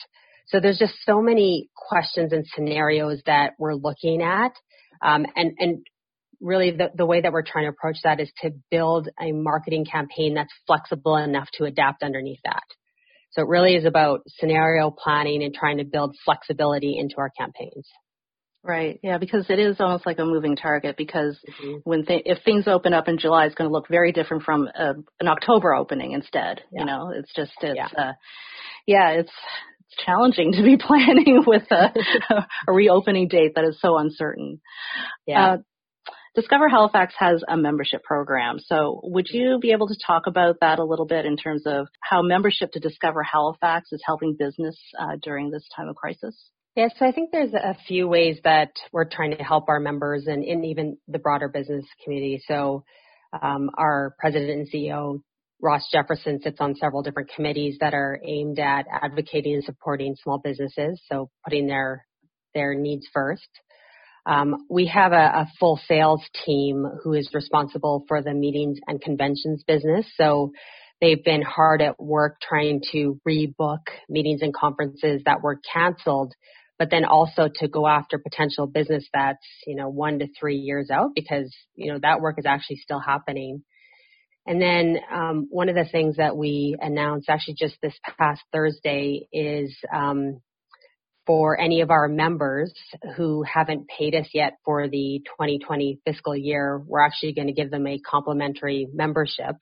So 0.46 0.61
there's 0.61 0.78
just 0.78 0.94
so 1.06 1.22
many 1.22 1.70
questions 1.75 2.32
and 2.32 2.44
scenarios 2.54 3.22
that 3.26 3.52
we're 3.58 3.75
looking 3.75 4.22
at. 4.22 4.52
Um, 5.00 5.26
and, 5.34 5.52
and 5.58 5.87
really 6.40 6.72
the, 6.72 6.90
the 6.94 7.06
way 7.06 7.20
that 7.20 7.32
we're 7.32 7.42
trying 7.42 7.64
to 7.64 7.70
approach 7.70 7.96
that 8.04 8.20
is 8.20 8.30
to 8.42 8.50
build 8.70 9.08
a 9.20 9.32
marketing 9.32 9.84
campaign 9.84 10.34
that's 10.34 10.52
flexible 10.66 11.16
enough 11.16 11.49
to 11.54 11.64
adapt 11.64 12.02
underneath 12.02 12.40
that. 12.44 12.64
So 13.30 13.42
it 13.42 13.49
really 13.49 13.75
is 13.75 13.87
about 13.87 14.20
scenario 14.26 14.90
planning 14.90 15.42
and 15.42 15.54
trying 15.54 15.78
to 15.78 15.84
build 15.84 16.14
flexibility 16.25 16.99
into 16.99 17.14
our 17.18 17.30
campaigns. 17.30 17.88
Right. 18.64 19.00
Yeah, 19.02 19.19
because 19.19 19.47
it 19.49 19.59
is 19.59 19.81
almost 19.81 20.07
like 20.07 20.21
a 20.21 20.25
moving 20.25 20.54
target. 20.54 20.97
Because 20.97 21.38
mm-hmm. 21.49 21.78
when 21.83 22.04
th- 22.07 22.23
if 22.25 22.38
things 22.45 22.69
open 22.69 22.92
up 22.92 23.09
in 23.09 23.19
July, 23.19 23.47
it's 23.47 23.57
going 23.57 23.69
to 23.69 23.73
look 23.73 23.88
very 23.88 24.12
different 24.12 24.45
from 24.45 24.69
a, 24.69 24.83
uh, 24.83 24.95
an 25.21 25.28
October 25.28 25.75
opening. 25.75 26.12
Instead, 26.12 26.62
yeah. 26.71 26.81
you 26.81 26.87
know, 26.87 27.12
it's 27.14 27.33
just 27.35 27.52
it's 27.61 27.76
yeah. 27.76 27.88
Uh, 27.97 28.12
yeah, 28.87 29.11
it's 29.11 29.33
it's 29.92 30.04
challenging 30.04 30.52
to 30.52 30.62
be 30.62 30.76
planning 30.81 31.42
with 31.47 31.64
a, 31.71 31.92
a 32.69 32.73
reopening 32.73 33.28
date 33.28 33.52
that 33.57 33.64
is 33.64 33.81
so 33.81 33.99
uncertain. 33.99 34.61
Yeah. 35.26 35.45
Uh, 35.45 35.57
Discover 36.35 36.71
Halifax 36.71 37.12
has 37.19 37.45
a 37.47 37.59
membership 37.59 38.02
program. 38.04 38.59
So 38.59 39.00
would 39.02 39.26
you 39.28 39.59
be 39.61 39.73
able 39.73 39.88
to 39.88 39.97
talk 40.07 40.23
about 40.26 40.61
that 40.61 40.78
a 40.78 40.85
little 40.85 41.04
bit 41.04 41.26
in 41.26 41.37
terms 41.37 41.64
of 41.66 41.88
how 42.00 42.23
membership 42.23 42.73
to 42.73 42.81
Discover 42.81 43.23
Halifax 43.23 43.92
is 43.92 44.00
helping 44.07 44.35
business 44.38 44.78
uh, 44.99 45.16
during 45.21 45.50
this 45.50 45.69
time 45.76 45.88
of 45.88 45.97
crisis? 45.97 46.35
Yes, 46.74 46.92
yeah, 46.94 46.98
so 46.98 47.06
I 47.06 47.12
think 47.12 47.30
there's 47.32 47.52
a 47.52 47.76
few 47.86 48.08
ways 48.08 48.38
that 48.44 48.70
we're 48.92 49.04
trying 49.04 49.36
to 49.36 49.42
help 49.42 49.68
our 49.68 49.78
members 49.78 50.26
and, 50.26 50.42
and 50.42 50.64
even 50.64 50.96
the 51.06 51.18
broader 51.18 51.48
business 51.48 51.84
community. 52.02 52.42
So 52.48 52.84
um, 53.42 53.68
our 53.76 54.14
president 54.18 54.50
and 54.50 54.68
CEO, 54.72 55.20
Ross 55.60 55.86
Jefferson, 55.92 56.40
sits 56.40 56.56
on 56.60 56.74
several 56.76 57.02
different 57.02 57.30
committees 57.36 57.76
that 57.80 57.92
are 57.92 58.18
aimed 58.24 58.58
at 58.58 58.86
advocating 58.90 59.54
and 59.54 59.64
supporting 59.64 60.16
small 60.22 60.38
businesses, 60.38 61.02
so 61.10 61.28
putting 61.44 61.66
their 61.66 62.06
their 62.54 62.74
needs 62.74 63.06
first. 63.12 63.48
Um, 64.24 64.66
we 64.70 64.86
have 64.86 65.12
a, 65.12 65.16
a, 65.16 65.52
full 65.58 65.80
sales 65.88 66.22
team 66.46 66.86
who 67.02 67.12
is 67.14 67.28
responsible 67.34 68.04
for 68.06 68.22
the 68.22 68.32
meetings 68.32 68.78
and 68.86 69.00
conventions 69.00 69.64
business. 69.66 70.06
So 70.16 70.52
they've 71.00 71.22
been 71.24 71.42
hard 71.42 71.82
at 71.82 72.00
work 72.00 72.36
trying 72.40 72.82
to 72.92 73.18
rebook 73.26 73.80
meetings 74.08 74.42
and 74.42 74.54
conferences 74.54 75.22
that 75.24 75.42
were 75.42 75.58
canceled, 75.72 76.34
but 76.82 76.90
then 76.90 77.04
also 77.04 77.48
to 77.60 77.68
go 77.68 77.86
after 77.86 78.18
potential 78.18 78.66
business 78.66 79.06
that's, 79.14 79.46
you 79.68 79.76
know, 79.76 79.88
one 79.88 80.18
to 80.18 80.26
three 80.36 80.56
years 80.56 80.90
out 80.90 81.10
because, 81.14 81.54
you 81.76 81.92
know, 81.92 82.00
that 82.02 82.20
work 82.20 82.40
is 82.40 82.44
actually 82.44 82.78
still 82.78 82.98
happening. 82.98 83.62
And 84.48 84.60
then 84.60 84.96
um, 85.08 85.46
one 85.48 85.68
of 85.68 85.76
the 85.76 85.84
things 85.84 86.16
that 86.16 86.36
we 86.36 86.76
announced 86.80 87.28
actually 87.28 87.54
just 87.56 87.76
this 87.80 87.94
past 88.18 88.40
Thursday 88.52 89.28
is 89.32 89.72
um, 89.94 90.40
for 91.24 91.56
any 91.56 91.82
of 91.82 91.92
our 91.92 92.08
members 92.08 92.74
who 93.16 93.44
haven't 93.44 93.86
paid 93.86 94.16
us 94.16 94.26
yet 94.34 94.54
for 94.64 94.88
the 94.88 95.20
2020 95.24 96.00
fiscal 96.04 96.36
year, 96.36 96.82
we're 96.84 97.06
actually 97.06 97.32
going 97.32 97.46
to 97.46 97.52
give 97.52 97.70
them 97.70 97.86
a 97.86 98.00
complimentary 98.00 98.88
membership. 98.92 99.54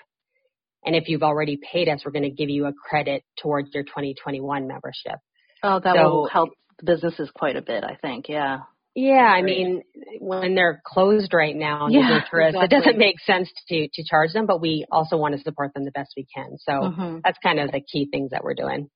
And 0.86 0.96
if 0.96 1.06
you've 1.10 1.22
already 1.22 1.58
paid 1.70 1.90
us, 1.90 2.00
we're 2.02 2.12
going 2.12 2.22
to 2.22 2.30
give 2.30 2.48
you 2.48 2.64
a 2.64 2.72
credit 2.72 3.24
towards 3.42 3.74
your 3.74 3.82
2021 3.82 4.66
membership. 4.66 5.18
Oh, 5.62 5.78
that 5.78 5.94
so, 5.94 6.02
will 6.02 6.26
help 6.26 6.48
businesses 6.84 7.30
quite 7.34 7.56
a 7.56 7.62
bit, 7.62 7.84
I 7.84 7.96
think. 7.96 8.28
Yeah. 8.28 8.60
Yeah, 8.96 9.22
I 9.22 9.42
mean, 9.42 9.82
when 10.18 10.56
they're 10.56 10.82
closed 10.84 11.32
right 11.32 11.54
now 11.54 11.86
and 11.86 11.94
yeah, 11.94 12.22
tourists, 12.28 12.56
exactly. 12.56 12.64
it 12.64 12.70
doesn't 12.70 12.98
make 12.98 13.20
sense 13.20 13.48
to 13.68 13.88
to 13.92 14.04
charge 14.04 14.32
them, 14.32 14.46
but 14.46 14.60
we 14.60 14.84
also 14.90 15.16
want 15.16 15.36
to 15.36 15.40
support 15.42 15.72
them 15.74 15.84
the 15.84 15.92
best 15.92 16.12
we 16.16 16.26
can. 16.34 16.58
So 16.58 16.72
mm-hmm. 16.72 17.18
that's 17.22 17.38
kind 17.40 17.60
of 17.60 17.70
the 17.70 17.80
key 17.80 18.08
things 18.10 18.32
that 18.32 18.42
we're 18.42 18.54
doing. 18.54 18.90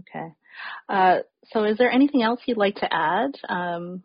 Okay. 0.00 0.32
Uh, 0.88 1.18
so 1.52 1.62
is 1.62 1.78
there 1.78 1.92
anything 1.92 2.22
else 2.22 2.40
you'd 2.46 2.58
like 2.58 2.76
to 2.76 2.92
add? 2.92 3.30
Um, 3.48 4.02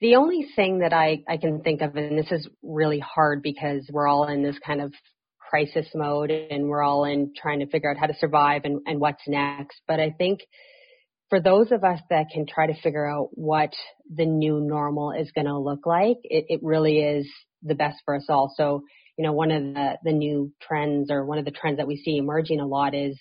the 0.00 0.16
only 0.16 0.48
thing 0.56 0.80
that 0.80 0.92
I, 0.92 1.22
I 1.28 1.36
can 1.36 1.60
think 1.60 1.80
of, 1.80 1.94
and 1.94 2.18
this 2.18 2.32
is 2.32 2.48
really 2.62 2.98
hard 2.98 3.42
because 3.42 3.88
we're 3.92 4.08
all 4.08 4.26
in 4.26 4.42
this 4.42 4.58
kind 4.58 4.80
of 4.80 4.92
crisis 5.38 5.86
mode 5.94 6.30
and 6.30 6.68
we're 6.68 6.82
all 6.82 7.04
in 7.04 7.32
trying 7.36 7.60
to 7.60 7.66
figure 7.66 7.90
out 7.90 7.98
how 7.98 8.06
to 8.06 8.14
survive 8.18 8.62
and, 8.64 8.80
and 8.86 8.98
what's 8.98 9.22
next. 9.28 9.80
But 9.86 10.00
I 10.00 10.10
think 10.10 10.40
for 11.32 11.40
those 11.40 11.72
of 11.72 11.82
us 11.82 11.98
that 12.10 12.26
can 12.30 12.44
try 12.44 12.66
to 12.66 12.78
figure 12.82 13.06
out 13.06 13.28
what 13.32 13.72
the 14.14 14.26
new 14.26 14.60
normal 14.60 15.12
is 15.12 15.32
going 15.32 15.46
to 15.46 15.58
look 15.58 15.86
like, 15.86 16.18
it, 16.24 16.44
it 16.50 16.60
really 16.62 16.98
is 16.98 17.26
the 17.62 17.74
best 17.74 17.96
for 18.04 18.16
us 18.16 18.26
all. 18.28 18.52
So, 18.54 18.82
you 19.16 19.24
know, 19.24 19.32
one 19.32 19.50
of 19.50 19.62
the, 19.62 19.96
the 20.04 20.12
new 20.12 20.52
trends 20.60 21.10
or 21.10 21.24
one 21.24 21.38
of 21.38 21.46
the 21.46 21.50
trends 21.50 21.78
that 21.78 21.86
we 21.86 21.96
see 21.96 22.18
emerging 22.18 22.60
a 22.60 22.66
lot 22.66 22.94
is 22.94 23.18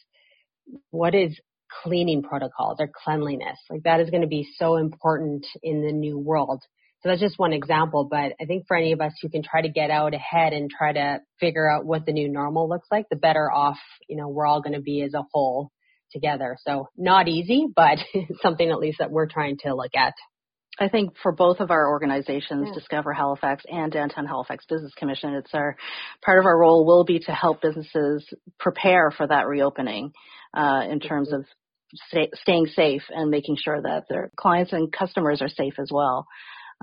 what 0.89 1.15
is 1.15 1.39
cleaning 1.83 2.21
protocols 2.21 2.79
or 2.81 2.91
cleanliness. 2.93 3.57
Like 3.69 3.83
that 3.83 4.01
is 4.01 4.09
going 4.09 4.23
to 4.23 4.27
be 4.27 4.45
so 4.57 4.75
important 4.75 5.47
in 5.63 5.81
the 5.81 5.93
new 5.93 6.19
world. 6.19 6.61
So 7.03 7.07
that's 7.07 7.21
just 7.21 7.39
one 7.39 7.53
example, 7.53 8.09
but 8.11 8.33
I 8.41 8.45
think 8.45 8.65
for 8.67 8.75
any 8.75 8.91
of 8.91 8.99
us 8.99 9.13
who 9.21 9.29
can 9.29 9.41
try 9.41 9.61
to 9.61 9.69
get 9.69 9.89
out 9.89 10.13
ahead 10.13 10.51
and 10.51 10.69
try 10.69 10.91
to 10.91 11.21
figure 11.39 11.71
out 11.71 11.85
what 11.85 12.05
the 12.05 12.11
new 12.11 12.27
normal 12.27 12.67
looks 12.67 12.89
like, 12.91 13.05
the 13.09 13.15
better 13.15 13.49
off, 13.49 13.79
you 14.09 14.17
know, 14.17 14.27
we're 14.27 14.45
all 14.45 14.61
going 14.61 14.75
to 14.75 14.81
be 14.81 15.01
as 15.01 15.13
a 15.13 15.23
whole 15.31 15.71
together. 16.11 16.57
So 16.65 16.89
not 16.97 17.27
easy, 17.27 17.67
but 17.73 17.99
something 18.41 18.69
at 18.69 18.79
least 18.79 18.99
that 18.99 19.11
we're 19.11 19.27
trying 19.27 19.57
to 19.63 19.75
look 19.75 19.91
at. 19.95 20.13
I 20.79 20.87
think 20.87 21.13
for 21.21 21.31
both 21.31 21.59
of 21.59 21.69
our 21.69 21.89
organizations, 21.89 22.67
yeah. 22.67 22.73
Discover 22.73 23.13
Halifax 23.13 23.63
and 23.67 23.91
Downtown 23.91 24.25
Halifax 24.25 24.65
Business 24.65 24.93
Commission, 24.95 25.33
it's 25.33 25.53
our 25.53 25.75
part 26.23 26.39
of 26.39 26.45
our 26.45 26.57
role 26.57 26.85
will 26.85 27.03
be 27.03 27.19
to 27.19 27.31
help 27.31 27.61
businesses 27.61 28.25
prepare 28.57 29.11
for 29.11 29.27
that 29.27 29.47
reopening 29.47 30.13
uh, 30.55 30.83
in 30.89 30.99
terms 30.99 31.27
mm-hmm. 31.27 31.41
of 31.41 31.45
stay, 32.07 32.29
staying 32.33 32.67
safe 32.67 33.03
and 33.09 33.29
making 33.29 33.57
sure 33.63 33.81
that 33.81 34.05
their 34.09 34.31
clients 34.37 34.71
and 34.71 34.91
customers 34.91 35.41
are 35.41 35.49
safe 35.49 35.73
as 35.77 35.89
well. 35.91 36.25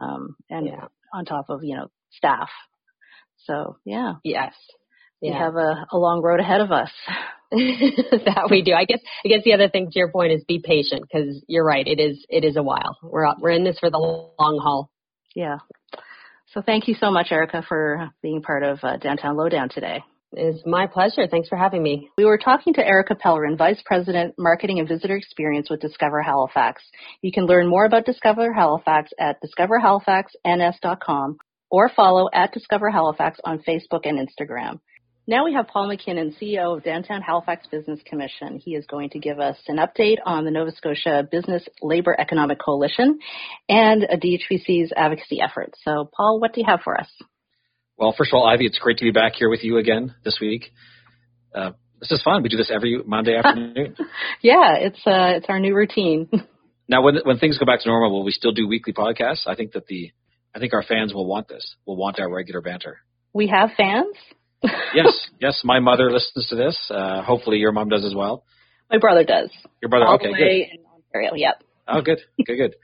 Um, 0.00 0.36
and 0.50 0.66
yeah. 0.66 0.86
on 1.12 1.24
top 1.24 1.46
of, 1.48 1.64
you 1.64 1.74
know, 1.74 1.88
staff. 2.10 2.50
So 3.44 3.78
yeah. 3.84 4.14
Yes. 4.22 4.54
Yeah. 5.20 5.32
We 5.32 5.36
have 5.36 5.56
a, 5.56 5.86
a 5.92 5.98
long 5.98 6.22
road 6.22 6.40
ahead 6.40 6.60
of 6.60 6.70
us. 6.70 6.90
that 7.50 8.48
we 8.50 8.62
do. 8.62 8.74
I 8.74 8.84
guess 8.84 9.00
I 9.24 9.28
guess 9.28 9.42
the 9.42 9.54
other 9.54 9.70
thing 9.70 9.90
to 9.90 9.98
your 9.98 10.12
point 10.12 10.32
is 10.32 10.44
be 10.46 10.60
patient 10.62 11.02
because 11.02 11.42
you're 11.48 11.64
right. 11.64 11.86
It 11.86 11.98
is 11.98 12.24
it 12.28 12.44
is 12.44 12.56
a 12.56 12.62
while. 12.62 12.98
We're 13.02 13.26
we're 13.40 13.52
in 13.52 13.64
this 13.64 13.78
for 13.78 13.90
the 13.90 13.96
long 13.96 14.60
haul. 14.62 14.90
Yeah. 15.34 15.58
So 16.52 16.60
thank 16.60 16.88
you 16.88 16.94
so 16.94 17.10
much, 17.10 17.28
Erica, 17.30 17.64
for 17.66 18.10
being 18.22 18.42
part 18.42 18.64
of 18.64 18.80
uh, 18.82 18.98
Downtown 18.98 19.36
Lowdown 19.36 19.70
today. 19.70 20.02
It's 20.32 20.62
my 20.66 20.86
pleasure. 20.86 21.26
Thanks 21.26 21.48
for 21.48 21.56
having 21.56 21.82
me. 21.82 22.10
We 22.18 22.26
were 22.26 22.36
talking 22.36 22.74
to 22.74 22.86
Erica 22.86 23.14
Pellerin, 23.14 23.56
Vice 23.56 23.82
President, 23.84 24.34
Marketing 24.38 24.78
and 24.78 24.86
Visitor 24.86 25.16
Experience 25.16 25.70
with 25.70 25.80
Discover 25.80 26.20
Halifax. 26.20 26.82
You 27.22 27.32
can 27.32 27.46
learn 27.46 27.66
more 27.66 27.86
about 27.86 28.04
Discover 28.04 28.52
Halifax 28.52 29.10
at 29.18 29.38
discoverhalifaxns.com 29.42 31.38
or 31.70 31.88
follow 31.88 32.28
at 32.32 32.52
Discover 32.52 32.90
Halifax 32.90 33.38
on 33.44 33.60
Facebook 33.60 34.04
and 34.04 34.18
Instagram. 34.18 34.80
Now 35.28 35.44
we 35.44 35.52
have 35.52 35.68
Paul 35.68 35.90
McKinnon, 35.90 36.34
CEO 36.40 36.74
of 36.74 36.82
Downtown 36.82 37.20
Halifax 37.20 37.66
Business 37.66 38.00
Commission. 38.06 38.58
He 38.64 38.74
is 38.74 38.86
going 38.86 39.10
to 39.10 39.18
give 39.18 39.38
us 39.38 39.58
an 39.68 39.76
update 39.76 40.16
on 40.24 40.46
the 40.46 40.50
Nova 40.50 40.72
Scotia 40.72 41.28
Business 41.30 41.62
Labor 41.82 42.18
Economic 42.18 42.58
Coalition 42.58 43.18
and 43.68 44.04
a 44.04 44.16
DHBC's 44.16 44.90
advocacy 44.96 45.42
efforts. 45.42 45.78
So, 45.84 46.08
Paul, 46.16 46.40
what 46.40 46.54
do 46.54 46.62
you 46.62 46.66
have 46.66 46.80
for 46.82 46.98
us? 46.98 47.10
Well, 47.98 48.14
first 48.16 48.32
of 48.32 48.38
all, 48.38 48.46
Ivy, 48.46 48.64
it's 48.64 48.78
great 48.78 48.96
to 48.96 49.04
be 49.04 49.10
back 49.10 49.34
here 49.34 49.50
with 49.50 49.62
you 49.62 49.76
again 49.76 50.14
this 50.24 50.38
week. 50.40 50.72
Uh, 51.54 51.72
this 52.00 52.10
is 52.10 52.22
fun. 52.22 52.42
We 52.42 52.48
do 52.48 52.56
this 52.56 52.70
every 52.74 52.98
Monday 53.04 53.36
afternoon. 53.44 53.96
yeah, 54.40 54.76
it's 54.76 55.06
uh, 55.06 55.36
it's 55.36 55.46
our 55.50 55.60
new 55.60 55.76
routine. 55.76 56.30
now, 56.88 57.02
when 57.02 57.18
when 57.24 57.36
things 57.36 57.58
go 57.58 57.66
back 57.66 57.82
to 57.82 57.88
normal, 57.90 58.12
will 58.12 58.24
we 58.24 58.32
still 58.32 58.52
do 58.52 58.66
weekly 58.66 58.94
podcasts? 58.94 59.46
I 59.46 59.56
think 59.56 59.72
that 59.72 59.88
the 59.88 60.10
I 60.54 60.58
think 60.58 60.72
our 60.72 60.82
fans 60.82 61.12
will 61.12 61.26
want 61.26 61.48
this. 61.48 61.76
Will 61.84 61.96
want 61.96 62.18
our 62.18 62.32
regular 62.32 62.62
banter. 62.62 63.00
We 63.34 63.48
have 63.48 63.72
fans. 63.76 64.16
Yes, 64.94 65.28
yes. 65.40 65.60
My 65.64 65.80
mother 65.80 66.10
listens 66.10 66.48
to 66.48 66.56
this. 66.56 66.90
Uh, 66.90 67.22
hopefully, 67.22 67.58
your 67.58 67.72
mom 67.72 67.88
does 67.88 68.04
as 68.04 68.14
well. 68.14 68.44
My 68.90 68.98
brother 68.98 69.24
does. 69.24 69.50
Your 69.82 69.88
brother, 69.88 70.06
All 70.06 70.14
okay, 70.14 70.32
good. 70.32 70.48
In 70.48 70.84
Ontario, 70.94 71.34
yep. 71.34 71.62
Oh, 71.88 72.02
good, 72.02 72.20
good, 72.44 72.56
good. 72.56 72.74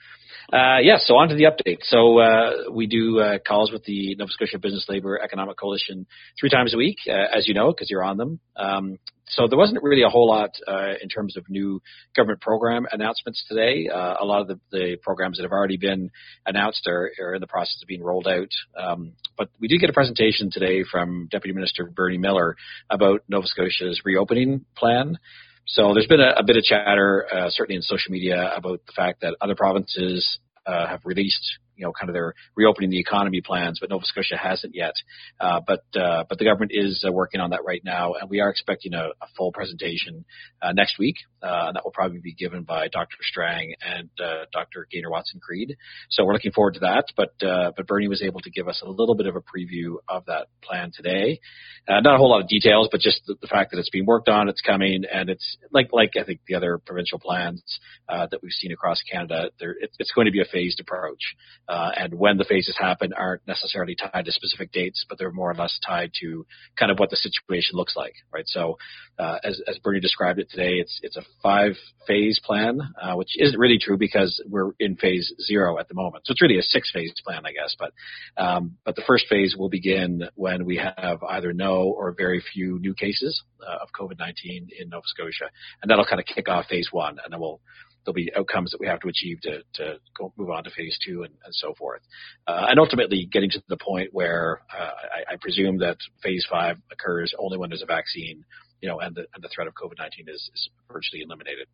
Uh, 0.53 0.79
yeah, 0.83 0.97
so 0.99 1.17
on 1.17 1.29
to 1.29 1.35
the 1.35 1.45
update. 1.45 1.79
So 1.83 2.19
uh, 2.19 2.71
we 2.71 2.87
do 2.87 3.19
uh, 3.19 3.39
calls 3.47 3.73
with 3.73 3.85
the 3.85 4.15
Nova 4.17 4.31
Scotia 4.31 4.59
Business 4.59 4.87
Labor 4.89 5.21
Economic 5.23 5.57
Coalition 5.57 6.07
three 6.39 6.51
times 6.51 6.75
a 6.75 6.77
week, 6.77 6.99
uh, 7.09 7.37
as 7.37 7.49
you 7.49 7.55
know, 7.55 7.71
because 7.71 7.91
you're 7.91 8.05
on 8.05 8.17
them. 8.17 8.41
Um, 8.57 8.99
so 9.27 9.49
there 9.49 9.59
wasn't 9.59 9.83
really 9.83 10.03
a 10.03 10.11
whole 10.11 10.29
lot 10.29 10.51
uh, 10.69 10.93
in 11.03 11.09
terms 11.09 11.37
of 11.37 11.45
new 11.49 11.81
government 12.15 12.43
program 12.43 12.87
announcements 12.93 13.43
today. 13.49 13.89
Uh, 13.89 14.17
a 14.21 14.25
lot 14.25 14.43
of 14.43 14.49
the, 14.49 14.61
the, 14.71 14.97
programs 15.03 15.39
that 15.39 15.45
have 15.45 15.53
already 15.53 15.79
been 15.79 16.11
announced 16.47 16.87
are, 16.87 17.11
are 17.21 17.35
in 17.35 17.41
the 17.41 17.47
process 17.47 17.81
of 17.83 17.89
being 17.89 18.03
rolled 18.03 18.29
out. 18.29 18.51
Um, 18.79 19.15
but 19.37 19.49
we 19.59 19.69
did 19.69 19.81
get 19.81 19.89
a 19.89 19.95
presentation 19.95 20.51
today 20.53 20.85
from 20.89 21.29
Deputy 21.31 21.55
Minister 21.55 21.87
Bernie 21.87 22.19
Miller 22.19 22.57
about 22.91 23.23
Nova 23.29 23.47
Scotia's 23.47 24.03
reopening 24.05 24.67
plan. 24.77 25.19
So 25.67 25.93
there's 25.95 26.07
been 26.07 26.21
a, 26.21 26.35
a 26.37 26.43
bit 26.45 26.57
of 26.57 26.63
chatter, 26.63 27.27
uh, 27.33 27.51
certainly 27.51 27.77
in 27.77 27.83
social 27.83 28.13
media, 28.13 28.53
about 28.55 28.85
the 28.87 28.93
fact 28.93 29.23
that 29.23 29.37
other 29.41 29.55
provinces 29.55 30.39
uh, 30.67 30.87
have 30.87 31.01
released 31.05 31.59
you 31.77 31.85
know, 31.85 31.93
kind 31.93 32.09
of 32.09 32.15
their 32.15 32.35
reopening 32.55 32.91
the 32.91 33.01
economy 33.01 33.41
plans, 33.41 33.79
but 33.81 33.91
Nova 33.91 34.05
Scotia 34.05 34.37
hasn't 34.37 34.75
yet. 34.75 34.95
Uh, 35.41 35.61
but 35.67 35.85
uh, 35.99 36.25
but 36.29 36.39
the 36.39 36.45
government 36.45 36.73
is 36.75 37.05
uh, 37.07 37.13
working 37.13 37.41
on 37.41 37.51
that 37.51 37.65
right 37.65 37.83
now, 37.85 38.15
and 38.15 38.31
we 38.31 38.41
are 38.41 38.51
expecting 38.51 38.95
a, 38.95 39.09
a 39.21 39.27
full 39.37 39.53
presentation 39.53 40.25
uh, 40.63 40.73
next 40.73 40.99
week. 40.99 41.17
Uh, 41.43 41.73
that 41.73 41.85
will 41.85 41.93
probably 41.93 42.21
be 42.21 42.33
given 42.33 42.63
by 42.63 42.89
Dr. 42.89 43.17
Strang 43.21 43.75
and 43.83 44.09
uh, 44.19 44.47
Dr. 44.53 44.87
Gaynor 44.91 45.11
Watson 45.11 45.41
Creed. 45.41 45.77
So 46.09 46.25
we're 46.25 46.33
looking 46.33 46.53
forward 46.53 46.75
to 46.75 46.81
that. 46.81 47.07
But 47.17 47.35
but 47.41 47.87
Bernie 47.87 48.09
was 48.09 48.23
able 48.23 48.41
to 48.41 48.51
give 48.51 48.69
us 48.69 48.83
a 48.85 48.89
little 48.89 49.15
bit 49.15 49.27
of 49.27 49.37
a 49.37 49.41
preview 49.41 49.97
of 50.09 50.27
that 50.27 50.47
plan 50.63 50.91
today. 50.95 51.41
not 51.89 52.15
a 52.15 52.17
whole 52.17 52.31
lot 52.31 52.41
of 52.41 52.49
details, 52.49 52.89
but 52.91 53.01
just 53.01 53.21
the, 53.27 53.37
the, 53.41 53.47
fact 53.47 53.71
that 53.71 53.79
it's 53.79 53.91
being 53.91 54.07
worked 54.07 54.29
on, 54.29 54.49
it's 54.49 54.61
coming, 54.61 55.05
and 55.13 55.29
it's 55.29 55.57
like 55.71 55.89
like 55.93 56.13
I 56.19 56.25
think 56.25 56.41
the 56.47 56.55
other 56.55 56.79
provincial 56.79 57.19
plans 57.19 57.63
that 58.09 58.41
we've 58.43 58.53
seen 58.53 58.73
across 58.73 59.03
Canada. 59.11 59.51
There, 59.59 59.73
it, 59.73 59.91
it's 59.99 60.13
going 60.13 60.27
to 60.27 60.33
be 60.33 60.41
a 60.41 60.47
phased 60.51 60.81
approach. 60.81 61.35
Uh, 61.69 61.91
and 61.97 62.15
when 62.15 62.37
the 62.37 62.45
phases 62.45 62.77
happen 62.79 63.13
aren't 63.13 63.47
necessarily 63.47 63.97
tied 63.97 64.25
to 64.25 64.33
specific 64.33 64.73
dates, 64.73 65.05
but 65.09 65.19
they're 65.19 65.33
more 65.33 65.51
or 65.51 65.55
less 65.55 65.79
tied 65.87 66.11
to 66.21 66.47
kind 66.79 66.93
of 66.93 66.99
what 66.99 67.11
the 67.11 67.17
situation 67.17 67.77
looks 67.77 67.97
like, 67.97 68.15
right? 68.33 68.45
So, 68.47 68.79
uh, 69.19 69.39
as, 69.45 69.61
as 69.69 69.79
Bernie 69.79 70.01
described 70.01 70.39
it 70.39 70.51
today, 70.51 70.75
it's 70.75 71.01
it's 71.03 71.17
a 71.17 71.23
five 71.43 71.73
phase 72.07 72.41
plan, 72.45 72.81
uh, 73.01 73.15
which 73.15 73.31
isn't 73.37 73.59
really 73.59 73.79
true 73.81 73.97
because 73.97 74.43
we're 74.49 74.73
in 74.79 74.97
phase 74.97 75.33
zero 75.47 75.79
at 75.79 75.89
the 75.89 75.95
moment. 75.95 76.27
So 76.27 76.33
it's 76.33 76.43
really 76.43 76.59
a 76.59 76.63
six 76.63 76.91
phase 76.93 77.13
plan, 77.25 77.43
I 77.47 77.53
guess. 77.53 77.75
But 77.79 77.93
um, 78.37 78.77
but 78.85 78.97
the 78.97 79.05
first 79.07 79.27
phase 79.29 79.55
will 79.57 79.71
begin 79.71 80.29
when 80.35 80.65
we 80.65 80.77
have 80.77 81.23
either 81.29 81.53
no 81.53 81.85
or 81.85 82.15
very 82.17 82.43
few 82.53 82.79
new 82.79 82.95
cases 82.95 83.43
uh, 83.67 83.79
of 83.83 83.89
COVID-19 83.99 84.69
in 84.79 84.89
Nova 84.89 85.07
Scotia, 85.07 85.51
and 85.83 85.91
that'll 85.91 86.05
kind 86.05 86.21
of 86.21 86.27
kick 86.27 86.49
off 86.49 86.67
phase 86.67 86.89
one, 86.91 87.19
and 87.25 87.33
then 87.33 87.41
we'll 87.41 87.61
there'll 88.05 88.15
be 88.15 88.31
outcomes 88.37 88.71
that 88.71 88.81
we 88.81 88.87
have 88.87 89.01
to 89.01 89.09
achieve 89.09 89.41
to, 89.43 89.59
to 89.75 89.99
go, 90.19 90.33
move 90.37 90.51
on 90.51 90.65
to 90.65 90.71
phase 90.71 90.99
two 91.05 91.23
and, 91.23 91.35
and 91.45 91.55
so 91.55 91.75
forth. 91.75 92.03
Uh, 92.47 92.67
and 92.69 92.79
ultimately 92.79 93.29
getting 93.31 93.51
to 93.51 93.63
the 93.69 93.77
point 93.77 94.11
where 94.13 94.61
uh, 94.73 94.91
I, 95.31 95.35
I, 95.35 95.37
presume 95.41 95.79
that 95.79 95.97
phase 96.23 96.47
five 96.51 96.77
occurs 96.93 97.35
only 97.39 97.59
when 97.59 97.71
there's 97.71 97.83
a 97.83 97.87
vaccine, 97.87 98.45
you 98.81 98.89
know, 98.89 99.01
and 99.01 99.15
the, 99.15 99.27
and 99.35 99.43
the 99.43 99.49
threat 99.55 99.67
of 99.67 99.75
COVID-19 99.75 100.29
is, 100.29 100.51
is 100.55 100.69
virtually 100.91 101.23
eliminated. 101.23 101.67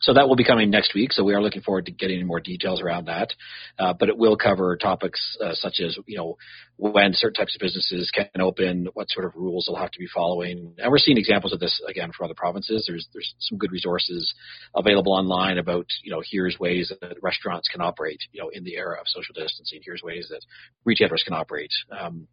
So 0.00 0.14
that 0.14 0.28
will 0.28 0.36
be 0.36 0.44
coming 0.44 0.70
next 0.70 0.94
week. 0.94 1.12
So 1.12 1.24
we 1.24 1.34
are 1.34 1.42
looking 1.42 1.62
forward 1.62 1.86
to 1.86 1.92
getting 1.92 2.26
more 2.26 2.40
details 2.40 2.80
around 2.80 3.06
that. 3.06 3.34
Uh, 3.78 3.92
but 3.92 4.08
it 4.08 4.16
will 4.16 4.36
cover 4.36 4.76
topics 4.76 5.36
uh, 5.44 5.52
such 5.54 5.80
as, 5.80 5.98
you 6.06 6.16
know, 6.16 6.38
when 6.76 7.12
certain 7.12 7.34
types 7.34 7.54
of 7.54 7.60
businesses 7.60 8.10
can 8.10 8.40
open, 8.40 8.88
what 8.94 9.10
sort 9.10 9.26
of 9.26 9.32
rules 9.36 9.66
they'll 9.66 9.76
have 9.76 9.90
to 9.90 9.98
be 9.98 10.08
following. 10.12 10.74
And 10.78 10.90
we're 10.90 10.98
seeing 10.98 11.18
examples 11.18 11.52
of 11.52 11.60
this 11.60 11.80
again 11.86 12.10
from 12.16 12.24
other 12.24 12.34
provinces. 12.34 12.86
There's 12.88 13.06
there's 13.12 13.34
some 13.40 13.58
good 13.58 13.72
resources 13.72 14.32
available 14.74 15.12
online 15.12 15.58
about, 15.58 15.86
you 16.02 16.10
know, 16.10 16.22
here's 16.24 16.58
ways 16.58 16.90
that 17.02 17.22
restaurants 17.22 17.68
can 17.68 17.82
operate, 17.82 18.20
you 18.32 18.42
know, 18.42 18.48
in 18.48 18.64
the 18.64 18.76
era 18.76 18.96
of 18.98 19.06
social 19.06 19.34
distancing. 19.34 19.80
Here's 19.84 20.02
ways 20.02 20.28
that 20.30 20.40
retailers 20.84 21.22
can 21.22 21.34
operate. 21.34 21.70
Um, 21.90 22.26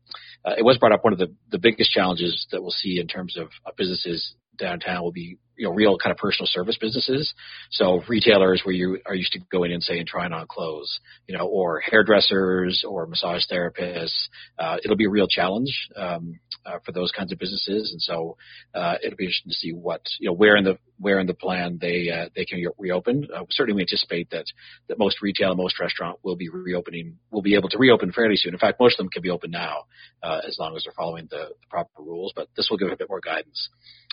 uh, 0.46 0.54
it 0.58 0.64
was 0.64 0.78
brought 0.78 0.94
up 0.94 1.04
one 1.04 1.14
of 1.14 1.20
the, 1.20 1.34
the 1.52 1.60
biggest 1.60 1.92
challenges 1.92 2.48
that 2.52 2.62
we'll 2.62 2.72
see 2.72 3.00
in 3.00 3.08
terms 3.08 3.36
of, 3.38 3.50
of 3.66 3.76
businesses 3.76 4.36
downtown 4.58 5.04
will 5.04 5.12
be 5.12 5.38
you 5.58 5.68
know 5.68 5.74
real 5.74 5.98
kind 5.98 6.12
of 6.12 6.18
personal 6.18 6.48
service 6.48 6.78
businesses. 6.80 7.34
So 7.72 8.02
retailers 8.08 8.62
where 8.64 8.76
you 8.76 9.00
are 9.06 9.16
used 9.16 9.34
to 9.34 9.40
going 9.52 9.72
in 9.72 9.82
say 9.82 9.98
and 9.98 10.08
trying 10.08 10.34
on 10.34 10.48
clothes, 10.48 11.00
you 11.28 11.38
know, 11.38 11.46
or 11.46 11.80
hairdressers 11.80 12.84
or 12.88 13.06
massage 13.08 13.44
therapists. 13.52 14.28
Uh, 14.58 14.78
it'll 14.84 14.98
be 14.98 15.06
a 15.06 15.10
real 15.10 15.28
challenge 15.28 15.90
um, 15.96 16.40
uh, 16.66 16.80
for 16.86 16.92
those 16.92 17.12
kinds 17.12 17.32
of 17.32 17.40
businesses, 17.40 17.92
and 17.92 18.02
so 18.02 18.38
uh, 18.74 18.96
it'll 19.04 19.18
be 19.18 19.26
interesting 19.26 19.52
to 19.52 19.56
see 19.56 19.72
what 19.72 20.02
you 20.20 20.30
know 20.30 20.34
where 20.34 20.56
in 20.56 20.64
the 20.64 20.78
where 21.00 21.20
in 21.20 21.28
the 21.28 21.34
plan 21.34 21.78
they 21.80 22.10
uh, 22.10 22.30
they 22.36 22.46
can 22.46 22.64
reopen. 22.78 23.28
Uh, 23.34 23.44
certainly, 23.50 23.78
we 23.78 23.82
anticipate 23.82 24.30
that 24.32 24.46
that 24.88 25.00
most 25.00 25.22
retail 25.22 25.52
and 25.52 25.58
most 25.58 25.80
restaurant 25.80 26.20
will 26.24 26.36
be 26.36 26.50
reopening, 26.50 27.18
will 27.32 27.42
be 27.42 27.56
able 27.56 27.70
to 27.70 27.78
reopen 27.78 28.12
fairly 28.12 28.36
soon. 28.36 28.54
In 28.54 28.60
fact, 28.60 28.80
most 28.80 29.00
of 29.00 29.04
them 29.04 29.10
can 29.10 29.22
be 29.22 29.30
open 29.30 29.52
now 29.52 29.86
uh, 30.24 30.42
as 30.48 30.58
long 30.60 30.76
as 30.76 30.84
they're 30.84 30.94
following 30.96 31.28
the, 31.30 31.50
the 31.62 31.68
proper 31.70 32.02
rules. 32.02 32.34
But 32.36 32.50
this 32.56 32.68
will 32.70 32.78
give 32.78 32.90
a 32.90 32.98
bit 32.98 33.10
more 33.10 33.22
guidance. 33.22 33.70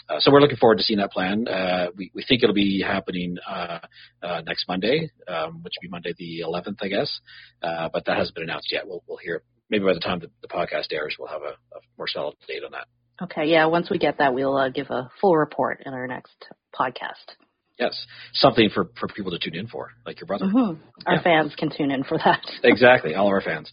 Uh, 0.08 0.20
so 0.20 0.30
we're 0.30 0.40
looking 0.40 0.58
forward 0.58 0.76
to 0.76 0.84
seeing 0.84 0.98
that 0.98 1.12
plan. 1.12 1.34
Uh, 1.49 1.91
we, 1.97 2.11
we 2.14 2.25
think 2.29 2.43
it'll 2.43 2.55
be 2.55 2.83
happening 2.87 3.37
uh, 3.49 3.79
uh, 4.23 4.43
next 4.47 4.67
Monday, 4.69 5.11
um, 5.29 5.62
which 5.62 5.75
will 5.76 5.88
be 5.88 5.91
Monday 5.91 6.14
the 6.17 6.43
11th, 6.47 6.79
I 6.81 6.88
guess. 6.88 7.21
Uh, 7.62 7.88
but 7.93 8.05
that 8.07 8.17
hasn't 8.17 8.35
been 8.35 8.45
announced 8.45 8.71
yet. 8.71 8.87
We'll, 8.87 9.03
we'll 9.07 9.19
hear 9.19 9.43
maybe 9.71 9.85
by 9.85 9.95
the 9.95 10.00
time 10.00 10.21
the, 10.21 10.31
the 10.43 10.49
podcast 10.49 10.93
airs, 10.93 11.17
we'll 11.19 11.29
have 11.29 11.43
a, 11.43 11.55
a, 11.76 11.81
more 11.99 12.09
solid 12.09 12.37
date 12.47 12.62
on 12.64 12.73
that. 12.73 12.87
Okay, 13.23 13.47
yeah. 13.47 13.67
Once 13.67 13.91
we 13.91 13.99
get 13.99 14.19
that, 14.19 14.35
we'll 14.35 14.57
uh, 14.57 14.69
give 14.69 14.91
a 14.91 15.11
full 15.21 15.37
report 15.37 15.83
in 15.87 15.95
our 15.95 16.07
next 16.07 16.49
podcast. 16.75 17.37
Yes, 17.78 18.07
something 18.35 18.71
for, 18.73 18.88
for 19.00 19.09
people 19.09 19.33
to 19.33 19.38
tune 19.38 19.57
in 19.57 19.66
for, 19.66 19.90
like 20.07 20.21
your 20.21 20.26
brother. 20.26 20.47
Mm-hmm. 20.47 20.81
Our 21.07 21.14
yeah. 21.16 21.23
fans 21.23 21.54
can 21.57 21.71
tune 21.76 21.90
in 21.90 22.04
for 22.04 22.16
that. 22.19 22.40
exactly, 22.62 23.14
all 23.14 23.26
of 23.26 23.33
our 23.33 23.40
fans. 23.40 23.71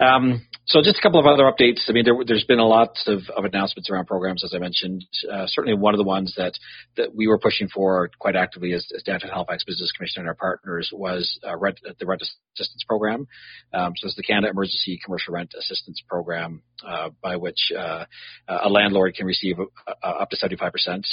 Um, 0.00 0.46
so 0.66 0.80
just 0.82 0.98
a 0.98 1.02
couple 1.02 1.20
of 1.20 1.26
other 1.26 1.44
updates. 1.44 1.82
I 1.88 1.92
mean, 1.92 2.04
there, 2.04 2.16
has 2.16 2.44
been 2.44 2.58
a 2.58 2.66
lot 2.66 2.96
of, 3.06 3.20
of, 3.36 3.44
announcements 3.44 3.90
around 3.90 4.06
programs, 4.06 4.42
as 4.42 4.54
I 4.54 4.58
mentioned. 4.58 5.04
Uh, 5.30 5.44
certainly, 5.46 5.78
one 5.78 5.92
of 5.92 5.98
the 5.98 6.04
ones 6.04 6.34
that, 6.36 6.54
that 6.96 7.14
we 7.14 7.26
were 7.26 7.38
pushing 7.38 7.68
for 7.68 8.10
quite 8.18 8.36
actively 8.36 8.72
as, 8.72 8.86
as 8.96 9.02
Downtown 9.02 9.30
Halifax 9.30 9.64
Business 9.64 9.92
Commission 9.92 10.20
and 10.20 10.28
our 10.28 10.34
partners 10.34 10.90
was 10.92 11.38
uh, 11.46 11.56
rent, 11.56 11.78
the 11.98 12.06
rent 12.06 12.22
assistance 12.22 12.84
program. 12.88 13.26
Um, 13.74 13.92
so 13.96 14.06
it's 14.06 14.16
the 14.16 14.22
Canada 14.22 14.48
Emergency 14.50 14.98
Commercial 15.04 15.34
Rent 15.34 15.52
Assistance 15.58 16.02
Program, 16.08 16.62
uh, 16.86 17.10
by 17.22 17.36
which 17.36 17.70
uh, 17.76 18.06
a 18.48 18.68
landlord 18.68 19.14
can 19.14 19.26
receive 19.26 19.56
uh, 19.60 20.06
up 20.06 20.30
to 20.30 20.36
75% 20.36 20.70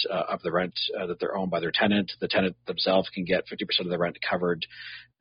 uh, 0.10 0.24
of 0.30 0.42
the 0.42 0.52
rent 0.52 0.74
that 0.96 1.20
they're 1.20 1.36
owned 1.36 1.52
by 1.52 1.60
their 1.60 1.72
tenant. 1.74 2.12
The 2.22 2.29
tenant 2.30 2.56
themselves 2.68 3.10
can 3.10 3.26
get 3.26 3.46
50% 3.48 3.82
of 3.82 3.90
the 3.90 3.98
rent 3.98 4.18
covered 4.28 4.66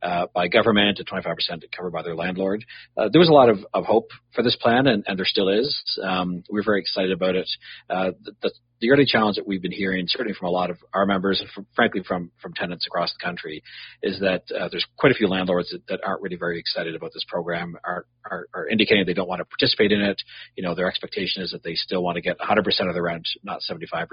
uh, 0.03 0.27
by 0.33 0.49
government 0.49 0.99
and 0.99 1.09
25% 1.09 1.35
covered 1.77 1.93
by 1.93 2.03
their 2.03 2.15
landlord. 2.15 2.65
Uh, 2.97 3.09
there 3.13 3.19
was 3.19 3.29
a 3.29 3.33
lot 3.33 3.49
of, 3.49 3.59
of 3.75 3.85
hope 3.85 4.11
for 4.35 4.43
this 4.43 4.57
plan, 4.57 4.87
and, 4.87 5.05
and 5.07 5.19
there 5.19 5.27
still 5.27 5.49
is. 5.49 5.83
Um, 6.03 6.45
we're 6.49 6.65
very 6.65 6.81
excited 6.81 7.13
about 7.13 7.35
it. 7.35 7.49
Uh, 7.91 8.13
the, 8.23 8.33
the, 8.43 8.53
the 8.81 8.91
early 8.91 9.05
challenge 9.05 9.37
that 9.37 9.47
we've 9.47 9.63
been 9.63 9.73
hearing, 9.73 10.07
certainly 10.09 10.35
from 10.39 10.49
a 10.49 10.51
lot 10.51 10.71
of 10.71 10.79
our 10.95 11.07
members, 11.07 11.41
and 11.41 11.49
from, 11.51 11.67
frankly 11.75 12.03
from 12.07 12.31
from 12.41 12.55
tenants 12.55 12.87
across 12.87 13.13
the 13.13 13.25
country, 13.25 13.63
is 14.03 14.21
that 14.21 14.45
uh, 14.57 14.69
there's 14.71 14.87
quite 14.97 15.13
a 15.13 15.15
few 15.15 15.29
landlords 15.29 15.71
that, 15.71 15.87
that 15.89 16.01
aren't 16.05 16.23
really 16.23 16.37
very 16.37 16.59
excited 16.59 16.95
about 16.95 17.11
this 17.13 17.25
program, 17.29 17.77
are, 17.85 18.07
are 18.31 18.47
are 18.55 18.69
indicating 18.69 19.05
they 19.07 19.15
don't 19.15 19.29
want 19.29 19.41
to 19.41 19.45
participate 19.45 19.93
in 19.93 20.01
it. 20.01 20.21
You 20.57 20.63
know, 20.63 20.75
their 20.75 20.89
expectation 20.89 21.43
is 21.43 21.51
that 21.53 21.63
they 21.63 21.75
still 21.75 22.03
want 22.03 22.17
to 22.17 22.21
get 22.21 22.39
100% 22.39 22.59
of 22.89 22.95
the 22.95 23.03
rent, 23.03 23.27
not 23.43 23.61
75% 23.69 24.07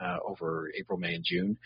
uh, 0.00 0.18
over 0.26 0.70
April, 0.78 0.98
May, 0.98 1.14
and 1.14 1.24
June. 1.24 1.58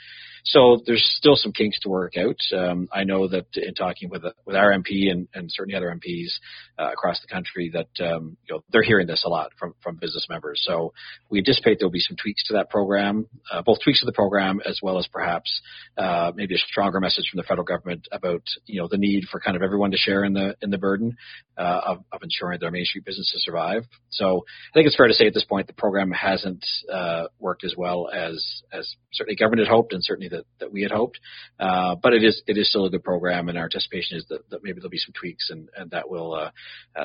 So 0.45 0.81
there's 0.87 1.05
still 1.19 1.37
some 1.37 1.53
kinks 1.53 1.79
to 1.81 1.89
work 1.89 2.15
out. 2.17 2.37
Um, 2.57 2.89
I 2.93 3.05
know 3.05 3.29
that 3.29 3.47
in 3.55 3.75
talking 3.75 4.09
with 4.09 4.23
with 4.47 4.57
our 4.57 4.73
MP 4.73 5.11
and, 5.11 5.29
and 5.35 5.51
certainly 5.53 5.77
other 5.77 5.95
MPs 5.95 6.31
uh, 6.79 6.93
across 6.93 7.21
the 7.21 7.33
country, 7.33 7.71
that 7.75 8.05
um, 8.05 8.37
you 8.49 8.55
know 8.55 8.65
they're 8.71 8.83
hearing 8.83 9.07
this 9.07 9.25
a 9.27 9.29
lot 9.29 9.53
from 9.59 9.75
from 9.83 9.97
business 9.97 10.27
members. 10.29 10.63
So 10.65 10.93
we 11.31 11.39
anticipate 11.39 11.79
there'll 11.79 11.91
be 11.91 12.01
some 12.01 12.17
tweaks 12.17 12.38
to 12.47 12.55
that 12.55 12.71
program, 12.71 13.27
uh, 13.53 13.63
both 13.63 13.79
tweaks 13.83 14.01
to 14.01 14.07
the 14.07 14.13
program 14.13 14.61
as 14.65 14.81
well 14.83 14.99
as 14.99 15.07
perhaps 15.07 15.61
uh, 15.97 16.33
maybe 16.35 16.55
a 16.55 16.59
stronger 16.59 17.01
message 17.01 17.29
from 17.31 17.39
the 17.39 17.43
federal 17.43 17.65
government 17.65 18.09
about 18.13 18.43
you 18.67 18.81
know 18.81 18.89
the 18.89 18.99
need 18.99 19.25
for 19.31 19.41
kind 19.41 19.57
of 19.57 19.63
everyone 19.63 19.91
to 19.91 19.97
share 19.97 20.25
in 20.25 20.33
the 20.33 20.57
in 20.63 20.71
the 20.71 20.79
burden 20.79 21.17
uh, 21.57 21.81
of, 21.87 21.99
of 22.13 22.23
ensuring 22.23 22.59
that 22.59 22.67
our 22.67 22.73
Main 22.73 22.85
Street 22.85 23.05
businesses 23.05 23.43
survive. 23.45 23.85
So 24.11 24.45
I 24.73 24.75
think 24.75 24.87
it's 24.87 24.97
fair 24.97 25.09
to 25.09 25.15
say 25.15 25.27
at 25.27 25.35
this 25.35 25.45
point 25.45 25.67
the 25.67 25.73
program 25.73 26.11
hasn't 26.11 26.65
uh, 26.93 27.25
worked 27.39 27.65
as 27.65 27.75
well 27.77 28.09
as 28.13 28.63
as 28.73 28.97
certainly 29.13 29.37
government 29.37 29.67
had 29.67 29.73
hoped 29.73 29.93
and 29.93 30.03
certainly 30.05 30.29
that, 30.29 30.45
that 30.61 30.73
we 30.73 30.83
had 30.83 30.91
hoped. 30.91 31.19
Uh, 31.59 31.97
but 32.03 32.13
it 32.13 32.25
is 32.25 32.43
it 32.47 32.57
is 32.57 32.69
still 32.69 32.87
a 32.87 32.91
good 32.91 33.05
program, 33.05 33.49
and 33.49 33.59
our 33.59 33.65
anticipation 33.65 34.19
is 34.19 34.27
that, 34.29 34.49
that 34.51 34.63
maybe 34.63 34.81
there'll 34.81 34.91
be 34.91 34.99
some 34.99 35.15
tweaks 35.19 35.51
and, 35.51 35.69
and 35.77 35.91
that 35.91 36.09
will 36.09 36.35
uh, 36.35 36.51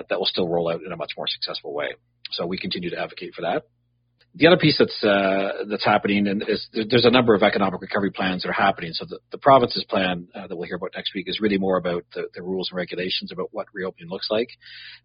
that 0.10 0.20
will 0.20 0.26
still 0.26 0.48
roll 0.48 0.72
out 0.72 0.82
in 0.86 0.92
a 0.92 0.98
much 0.98 1.14
more 1.18 1.28
successful 1.28 1.74
way. 1.74 1.94
So 2.32 2.46
we 2.46 2.58
continue 2.58 2.90
to 2.90 3.00
advocate 3.00 3.34
for 3.36 3.42
that 3.42 3.64
the 4.36 4.48
other 4.48 4.58
piece 4.58 4.78
that's 4.80 5.04
uh, 5.04 5.66
that's 5.70 5.86
happening, 5.86 6.28
and 6.28 6.44
is 6.48 6.68
there's 6.74 7.06
a 7.06 7.12
number 7.12 7.36
of 7.36 7.44
economic 7.44 7.82
recovery 7.82 8.10
plans 8.10 8.42
that 8.42 8.50
are 8.50 8.54
happening. 8.54 8.92
So 8.94 9.06
the, 9.08 9.20
the 9.32 9.38
province's 9.38 9.84
plan 9.88 10.28
uh, 10.34 10.48
that 10.48 10.56
we'll 10.56 10.66
hear 10.66 10.78
about 10.78 10.92
next 10.96 11.14
week 11.14 11.30
is 11.30 11.40
really 11.40 11.60
more 11.60 11.78
about 11.78 12.06
the, 12.16 12.30
the 12.34 12.42
rules 12.42 12.70
and 12.72 12.78
regulations 12.78 13.32
about 13.32 13.50
what 13.52 13.68
reopening 13.74 14.10
looks 14.10 14.30
like. 14.32 14.50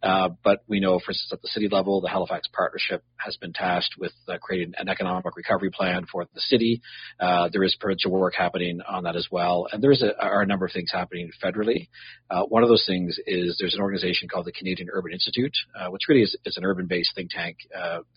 Uh, 0.03 0.31
but 0.43 0.61
we 0.67 0.81
know, 0.81 0.99
for 0.99 1.11
instance, 1.11 1.31
at 1.31 1.43
the 1.43 1.49
city 1.49 1.69
level, 1.69 2.01
the 2.01 2.09
Halifax 2.09 2.49
Partnership 2.55 3.05
has 3.17 3.37
been 3.37 3.53
tasked 3.53 3.97
with 3.99 4.13
uh, 4.29 4.39
creating 4.41 4.73
an 4.79 4.89
economic 4.89 5.37
recovery 5.37 5.71
plan 5.71 6.07
for 6.11 6.25
the 6.33 6.41
city. 6.41 6.81
Uh, 7.21 7.51
there 7.53 7.65
is 7.65 7.77
provincial 7.79 8.11
work 8.11 8.35
happening 8.35 8.81
on 8.89 9.03
that 9.05 9.17
as 9.17 9.29
well, 9.31 9.69
and 9.71 9.83
there 9.83 9.93
is 9.93 10.03
a, 10.03 10.19
are 10.25 10.41
a 10.41 10.47
number 10.47 10.65
of 10.65 10.73
things 10.73 10.91
happening 10.91 11.31
federally. 11.45 11.89
Uh, 12.31 12.45
one 12.45 12.63
of 12.63 12.71
those 12.71 12.85
things 12.87 13.19
is 13.27 13.57
there's 13.61 13.75
an 13.75 13.83
organization 13.83 14.27
called 14.27 14.47
the 14.47 14.53
Canadian 14.53 14.89
Urban 14.91 15.13
Institute, 15.13 15.55
which 15.91 16.03
really 16.09 16.23
is, 16.23 16.35
is 16.47 16.57
an 16.57 16.65
urban-based 16.65 17.13
think 17.15 17.31
tank. 17.31 17.59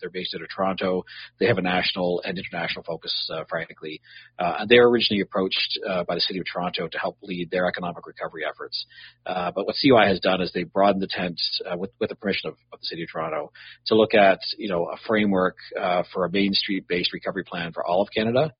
they're 0.00 0.10
based 0.10 0.34
out 0.34 0.40
of 0.40 0.48
Toronto. 0.48 1.01
They 1.38 1.46
have 1.46 1.58
a 1.58 1.62
national 1.62 2.22
and 2.24 2.38
international 2.38 2.84
focus, 2.84 3.30
uh, 3.32 3.44
frankly. 3.48 4.00
Uh, 4.38 4.56
and 4.60 4.68
they 4.68 4.78
were 4.78 4.90
originally 4.90 5.20
approached 5.20 5.78
uh, 5.88 6.04
by 6.04 6.14
the 6.14 6.20
City 6.20 6.38
of 6.38 6.46
Toronto 6.52 6.88
to 6.88 6.98
help 6.98 7.16
lead 7.22 7.50
their 7.50 7.66
economic 7.66 8.06
recovery 8.06 8.42
efforts. 8.48 8.86
Uh, 9.26 9.50
but 9.54 9.66
what 9.66 9.76
CUI 9.80 10.06
has 10.06 10.20
done 10.20 10.40
is 10.40 10.52
they 10.52 10.64
broadened 10.64 11.02
the 11.02 11.08
tent 11.08 11.40
uh, 11.70 11.76
with, 11.76 11.90
with 12.00 12.10
the 12.10 12.16
permission 12.16 12.48
of, 12.48 12.54
of 12.72 12.80
the 12.80 12.86
City 12.86 13.02
of 13.02 13.08
Toronto 13.12 13.52
to 13.86 13.94
look 13.94 14.14
at, 14.14 14.40
you 14.58 14.68
know, 14.68 14.86
a 14.86 14.96
framework 15.06 15.56
uh, 15.78 16.02
for 16.12 16.24
a 16.24 16.30
Main 16.30 16.52
Street-based 16.52 17.12
recovery 17.12 17.44
plan 17.44 17.72
for 17.72 17.84
all 17.84 18.02
of 18.02 18.08
Canada. 18.14 18.52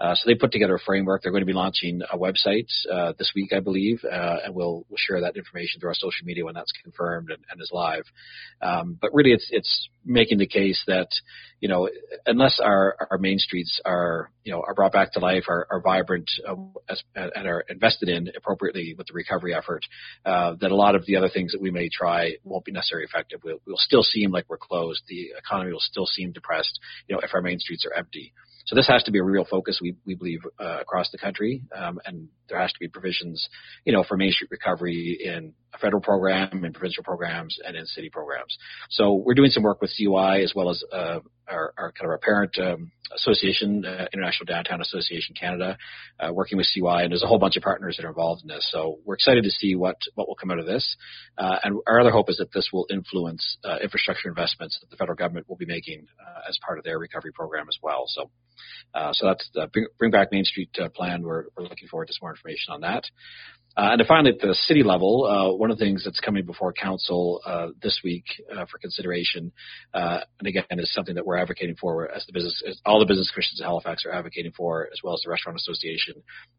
Uh, 0.00 0.14
so 0.14 0.22
they 0.26 0.34
put 0.34 0.50
together 0.50 0.76
a 0.76 0.78
framework. 0.78 1.22
They're 1.22 1.32
going 1.32 1.42
to 1.42 1.46
be 1.46 1.52
launching 1.52 2.00
a 2.10 2.16
website 2.16 2.68
uh, 2.90 3.12
this 3.18 3.32
week, 3.36 3.52
I 3.52 3.60
believe, 3.60 4.00
uh, 4.04 4.36
and 4.46 4.54
we'll, 4.54 4.86
we'll 4.88 4.96
share 4.96 5.20
that 5.20 5.36
information 5.36 5.78
through 5.78 5.90
our 5.90 5.94
social 5.94 6.24
media 6.24 6.44
when 6.44 6.54
that's 6.54 6.72
confirmed 6.82 7.30
and, 7.30 7.44
and 7.50 7.60
is 7.60 7.70
live. 7.70 8.04
Um, 8.62 8.96
but 9.00 9.10
really, 9.12 9.32
it's 9.32 9.46
it's 9.50 9.88
making 10.04 10.38
the 10.38 10.46
case 10.46 10.82
that 10.86 11.08
you 11.60 11.68
know 11.68 11.90
unless 12.24 12.58
our 12.62 12.96
our 13.10 13.18
main 13.18 13.38
streets 13.38 13.80
are 13.84 14.30
you 14.42 14.52
know 14.52 14.62
are 14.66 14.74
brought 14.74 14.92
back 14.92 15.12
to 15.12 15.20
life, 15.20 15.44
are, 15.48 15.66
are 15.70 15.82
vibrant, 15.82 16.30
uh, 16.48 16.56
as, 16.88 17.02
and 17.14 17.46
are 17.46 17.64
invested 17.68 18.08
in 18.08 18.30
appropriately 18.34 18.94
with 18.96 19.06
the 19.06 19.14
recovery 19.14 19.54
effort, 19.54 19.84
uh, 20.24 20.54
that 20.60 20.70
a 20.70 20.76
lot 20.76 20.94
of 20.94 21.04
the 21.04 21.16
other 21.16 21.28
things 21.28 21.52
that 21.52 21.60
we 21.60 21.70
may 21.70 21.90
try 21.90 22.36
won't 22.42 22.64
be 22.64 22.72
necessarily 22.72 23.04
effective. 23.04 23.40
We'll, 23.44 23.58
we'll 23.66 23.76
still 23.76 24.02
seem 24.02 24.30
like 24.30 24.46
we're 24.48 24.56
closed. 24.56 25.02
The 25.08 25.32
economy 25.36 25.72
will 25.72 25.80
still 25.80 26.06
seem 26.06 26.32
depressed. 26.32 26.80
You 27.06 27.16
know, 27.16 27.20
if 27.22 27.34
our 27.34 27.42
main 27.42 27.58
streets 27.58 27.84
are 27.84 27.96
empty. 27.96 28.32
So 28.66 28.76
this 28.76 28.86
has 28.88 29.02
to 29.04 29.10
be 29.10 29.18
a 29.18 29.22
real 29.22 29.44
focus, 29.44 29.78
we, 29.80 29.96
we 30.06 30.14
believe, 30.14 30.40
uh, 30.58 30.78
across 30.80 31.10
the 31.10 31.18
country, 31.18 31.62
um, 31.76 31.98
and 32.04 32.28
there 32.48 32.60
has 32.60 32.72
to 32.72 32.78
be 32.78 32.88
provisions, 32.88 33.48
you 33.84 33.92
know, 33.92 34.04
for 34.04 34.16
Main 34.16 34.32
Street 34.32 34.50
recovery 34.50 35.18
in 35.24 35.52
a 35.74 35.78
federal 35.78 36.02
program, 36.02 36.64
in 36.64 36.72
provincial 36.72 37.04
programs, 37.04 37.56
and 37.64 37.76
in 37.76 37.86
city 37.86 38.10
programs. 38.10 38.56
So 38.90 39.14
we're 39.14 39.34
doing 39.34 39.50
some 39.50 39.62
work 39.62 39.80
with 39.80 39.90
CUI 39.96 40.42
as 40.42 40.52
well 40.54 40.70
as 40.70 40.82
uh, 40.92 41.20
our, 41.50 41.72
our, 41.76 41.92
kind 41.92 42.04
of 42.04 42.10
our 42.10 42.18
parent 42.18 42.56
um, 42.58 42.92
association, 43.14 43.84
uh, 43.84 44.06
International 44.12 44.46
Downtown 44.46 44.80
Association 44.80 45.34
Canada, 45.38 45.76
uh, 46.18 46.32
working 46.32 46.58
with 46.58 46.66
CUI, 46.72 47.02
and 47.02 47.10
there's 47.10 47.22
a 47.22 47.26
whole 47.26 47.38
bunch 47.38 47.56
of 47.56 47.62
partners 47.62 47.96
that 47.96 48.06
are 48.06 48.10
involved 48.10 48.42
in 48.42 48.48
this. 48.48 48.68
So 48.70 48.98
we're 49.04 49.14
excited 49.14 49.44
to 49.44 49.50
see 49.50 49.74
what 49.74 49.96
what 50.14 50.28
will 50.28 50.36
come 50.36 50.50
out 50.50 50.58
of 50.58 50.66
this. 50.66 50.96
Uh, 51.36 51.56
and 51.62 51.78
our 51.86 52.00
other 52.00 52.10
hope 52.10 52.30
is 52.30 52.36
that 52.38 52.52
this 52.52 52.68
will 52.72 52.86
influence 52.90 53.58
uh, 53.64 53.78
infrastructure 53.82 54.28
investments 54.28 54.78
that 54.80 54.90
the 54.90 54.96
federal 54.96 55.16
government 55.16 55.48
will 55.48 55.56
be 55.56 55.66
making 55.66 56.06
uh, 56.20 56.48
as 56.48 56.58
part 56.64 56.78
of 56.78 56.84
their 56.84 56.98
recovery 56.98 57.32
program 57.32 57.66
as 57.68 57.76
well. 57.82 58.04
So. 58.06 58.30
so 59.12 59.26
that's 59.26 59.48
the 59.54 59.68
bring, 59.72 59.86
bring, 59.98 60.10
back 60.10 60.28
Main 60.32 60.44
Street 60.44 60.70
plan. 60.94 61.22
We're, 61.22 61.44
we're 61.56 61.64
looking 61.64 61.88
forward 61.88 62.08
to 62.08 62.12
some 62.12 62.26
more 62.26 62.32
information 62.32 62.74
on 62.74 62.80
that. 62.82 63.04
Uh, 63.76 63.90
and 63.92 64.02
finally, 64.06 64.32
at 64.32 64.40
the 64.40 64.54
city 64.66 64.82
level, 64.82 65.24
uh, 65.24 65.56
one 65.56 65.70
of 65.70 65.78
the 65.78 65.84
things 65.84 66.02
that's 66.04 66.20
coming 66.20 66.44
before 66.44 66.72
council 66.72 67.40
uh, 67.46 67.68
this 67.82 68.00
week 68.02 68.24
uh, 68.54 68.66
for 68.70 68.78
consideration, 68.78 69.52
uh, 69.94 70.20
and 70.38 70.48
again, 70.48 70.64
is 70.72 70.92
something 70.92 71.14
that 71.14 71.24
we're 71.24 71.36
advocating 71.36 71.76
for 71.76 72.10
as 72.10 72.26
the 72.26 72.32
business, 72.32 72.62
as 72.68 72.80
all 72.84 72.98
the 72.98 73.06
business 73.06 73.30
Christians 73.32 73.60
in 73.60 73.64
Halifax 73.64 74.04
are 74.04 74.12
advocating 74.12 74.52
for, 74.52 74.88
as 74.92 75.00
well 75.04 75.14
as 75.14 75.20
the 75.24 75.30
Restaurant 75.30 75.56
Association, 75.56 76.14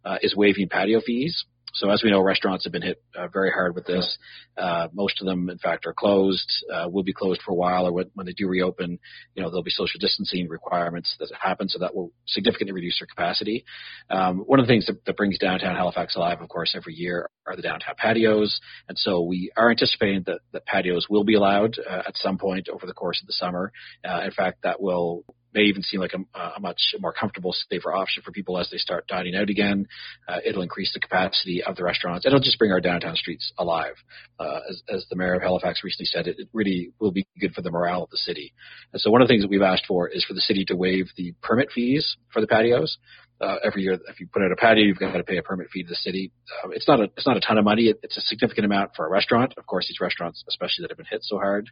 uh, 0.06 0.18
is 0.22 0.36
waiving 0.36 0.70
patio 0.70 1.02
fees. 1.06 1.46
So 1.74 1.90
as 1.90 2.04
we 2.04 2.12
know, 2.12 2.22
restaurants 2.22 2.66
have 2.66 2.74
been 2.74 2.82
hit 2.82 3.02
uh, 3.16 3.28
very 3.28 3.52
hard 3.52 3.76
with 3.76 3.86
this. 3.86 4.18
Uh, 4.58 4.88
most 4.94 5.22
of 5.22 5.26
them, 5.26 5.50
in 5.50 5.58
fact, 5.58 5.86
are 5.86 5.94
closed, 5.94 6.50
uh, 6.72 6.90
will 6.90 7.04
be 7.04 7.14
closed 7.14 7.42
for 7.46 7.52
a 7.52 7.56
while, 7.56 7.88
or 7.88 7.94
when, 7.94 8.26
they 8.26 8.34
do 8.34 8.48
reopen, 8.48 9.00
you 9.36 9.42
know, 9.42 9.50
there'll 9.50 9.64
be 9.64 9.72
social 9.72 10.00
distancing 10.00 10.48
requirements 10.48 11.16
that 11.20 11.30
happen, 11.40 11.70
so 11.70 11.80
that 11.80 11.96
will 11.96 12.12
significantly 12.28 12.74
reduce 12.74 13.00
their 13.00 13.08
capacity. 13.08 13.66
Um, 14.10 14.40
one 14.40 14.60
of 14.60 14.68
the 14.68 14.72
things 14.72 14.86
that, 14.88 15.04
that, 15.06 15.18
brings 15.18 15.38
downtown 15.38 15.76
Halifax 15.76 16.16
alive, 16.16 16.42
of 16.42 16.50
course, 16.50 16.74
every 16.76 16.94
year 16.94 17.30
are 17.48 17.56
the 17.56 17.62
downtown 17.62 17.96
patios, 17.96 18.60
and 18.88 18.98
so 18.98 19.22
we 19.22 19.52
are 19.56 19.70
anticipating 19.70 20.24
that, 20.26 20.40
that 20.52 20.66
patios 20.66 21.08
will 21.10 21.24
be 21.24 21.36
allowed 21.36 21.78
uh, 21.80 22.04
at 22.08 22.16
some 22.16 22.38
point 22.38 22.70
over 22.70 22.86
the 22.86 22.94
course 22.94 23.20
of 23.22 23.28
the 23.28 23.34
summer. 23.34 23.72
Uh, 24.08 24.22
in 24.24 24.32
fact, 24.32 24.64
that 24.64 24.82
will 24.82 25.24
may 25.54 25.62
even 25.64 25.84
seem 25.84 26.00
like 26.00 26.14
a, 26.14 26.40
a, 26.40 26.60
much 26.60 26.82
more 27.00 27.14
comfortable, 27.14 27.54
safer 27.70 27.94
option 27.94 28.24
for 28.24 28.32
people 28.32 28.58
as 28.58 28.70
they 28.70 28.78
start 28.78 29.08
dining 29.08 29.36
out 29.36 29.50
again. 29.50 29.88
Uh, 30.28 30.38
it'll 30.46 30.62
increase 30.62 30.92
the 30.94 31.00
capacity 31.00 31.64
of 31.64 31.76
the 31.76 31.84
restaurants. 31.84 32.26
It'll 32.26 32.40
just 32.40 32.60
bring 32.60 32.72
our 32.72 32.82
downtown 32.82 33.16
streets 33.16 33.52
alive. 33.58 33.96
Uh, 34.40 34.60
as, 34.70 34.82
as, 34.90 35.06
the 35.10 35.16
mayor 35.16 35.36
of 35.36 35.42
Halifax 35.42 35.84
recently 35.84 36.06
said, 36.06 36.28
it, 36.28 36.38
it, 36.40 36.48
really 36.54 36.92
will 37.00 37.12
be 37.12 37.26
good 37.40 37.54
for 37.54 37.62
the 37.62 37.72
morale 37.72 38.04
of 38.04 38.10
the 38.10 38.18
city. 38.18 38.54
And 38.94 39.02
so 39.02 39.10
one 39.10 39.22
of 39.22 39.28
the 39.28 39.32
things 39.32 39.44
that 39.44 39.50
we've 39.50 39.62
asked 39.62 39.86
for 39.88 40.08
is 40.08 40.24
for 40.24 40.34
the 40.34 40.42
city 40.42 40.66
to 40.66 40.76
waive 40.76 41.08
the 41.16 41.34
permit 41.42 41.70
fees 41.74 42.18
for 42.32 42.42
the 42.42 42.48
patios. 42.48 42.98
Uh, 43.42 43.56
every 43.64 43.82
year, 43.82 43.98
if 44.08 44.20
you 44.20 44.28
put 44.32 44.44
out 44.44 44.52
a 44.52 44.56
patio, 44.56 44.84
you've 44.84 45.00
got 45.00 45.12
to 45.14 45.24
pay 45.24 45.38
a 45.38 45.44
permit 45.44 45.70
fee 45.72 45.84
to 45.84 45.90
the 45.90 45.96
city. 45.96 46.32
Uh, 46.64 46.70
it's 46.70 46.88
not 46.88 47.00
a 47.00 47.04
it's 47.18 47.26
not 47.26 47.38
a 47.38 47.40
ton 47.40 47.58
of 47.58 47.66
money. 47.66 47.84
It, 47.84 48.00
it's 48.04 48.18
a 48.18 48.22
significant 48.22 48.66
amount 48.66 48.92
for 48.96 49.06
a 49.06 49.10
restaurant. 49.10 49.54
Of 49.58 49.66
course, 49.66 49.88
these 49.88 50.00
restaurants, 50.00 50.44
especially 50.48 50.84
that 50.84 50.92
have 50.92 50.98
been 50.98 51.08
hit 51.10 51.24
so 51.24 51.38
hard, 51.38 51.70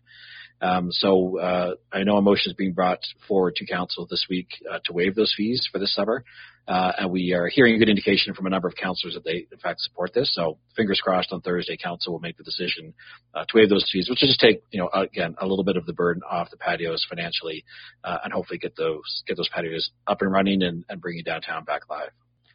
um, 0.61 0.91
so 0.91 1.39
uh, 1.39 1.75
I 1.91 2.03
know 2.03 2.17
a 2.17 2.21
motion 2.21 2.51
is 2.51 2.55
being 2.55 2.73
brought 2.73 2.99
forward 3.27 3.55
to 3.57 3.65
council 3.65 4.07
this 4.09 4.25
week 4.29 4.49
uh, 4.69 4.79
to 4.85 4.93
waive 4.93 5.15
those 5.15 5.33
fees 5.35 5.67
for 5.71 5.79
this 5.79 5.93
summer, 5.93 6.23
uh, 6.69 6.91
and 6.99 7.11
we 7.11 7.33
are 7.33 7.47
hearing 7.47 7.79
good 7.79 7.89
indication 7.89 8.35
from 8.35 8.45
a 8.45 8.49
number 8.49 8.67
of 8.67 8.75
councillors 8.75 9.15
that 9.15 9.23
they 9.23 9.47
in 9.51 9.57
fact 9.57 9.81
support 9.81 10.13
this. 10.13 10.33
So 10.33 10.59
fingers 10.75 11.01
crossed 11.03 11.33
on 11.33 11.41
Thursday, 11.41 11.75
council 11.77 12.13
will 12.13 12.19
make 12.19 12.37
the 12.37 12.43
decision 12.43 12.93
uh, 13.33 13.45
to 13.45 13.57
waive 13.57 13.69
those 13.69 13.89
fees, 13.91 14.07
which 14.07 14.19
will 14.21 14.27
just 14.27 14.39
take 14.39 14.61
you 14.71 14.79
know 14.79 14.89
again 14.93 15.35
a 15.41 15.47
little 15.47 15.63
bit 15.63 15.77
of 15.77 15.85
the 15.87 15.93
burden 15.93 16.21
off 16.29 16.51
the 16.51 16.57
patios 16.57 17.05
financially, 17.09 17.65
uh, 18.03 18.19
and 18.23 18.31
hopefully 18.31 18.59
get 18.59 18.75
those 18.77 19.23
get 19.27 19.35
those 19.35 19.49
patios 19.49 19.89
up 20.05 20.21
and 20.21 20.31
running 20.31 20.61
and, 20.61 20.85
and 20.89 21.01
bringing 21.01 21.23
downtown 21.23 21.63
back 21.63 21.89
live. 21.89 22.11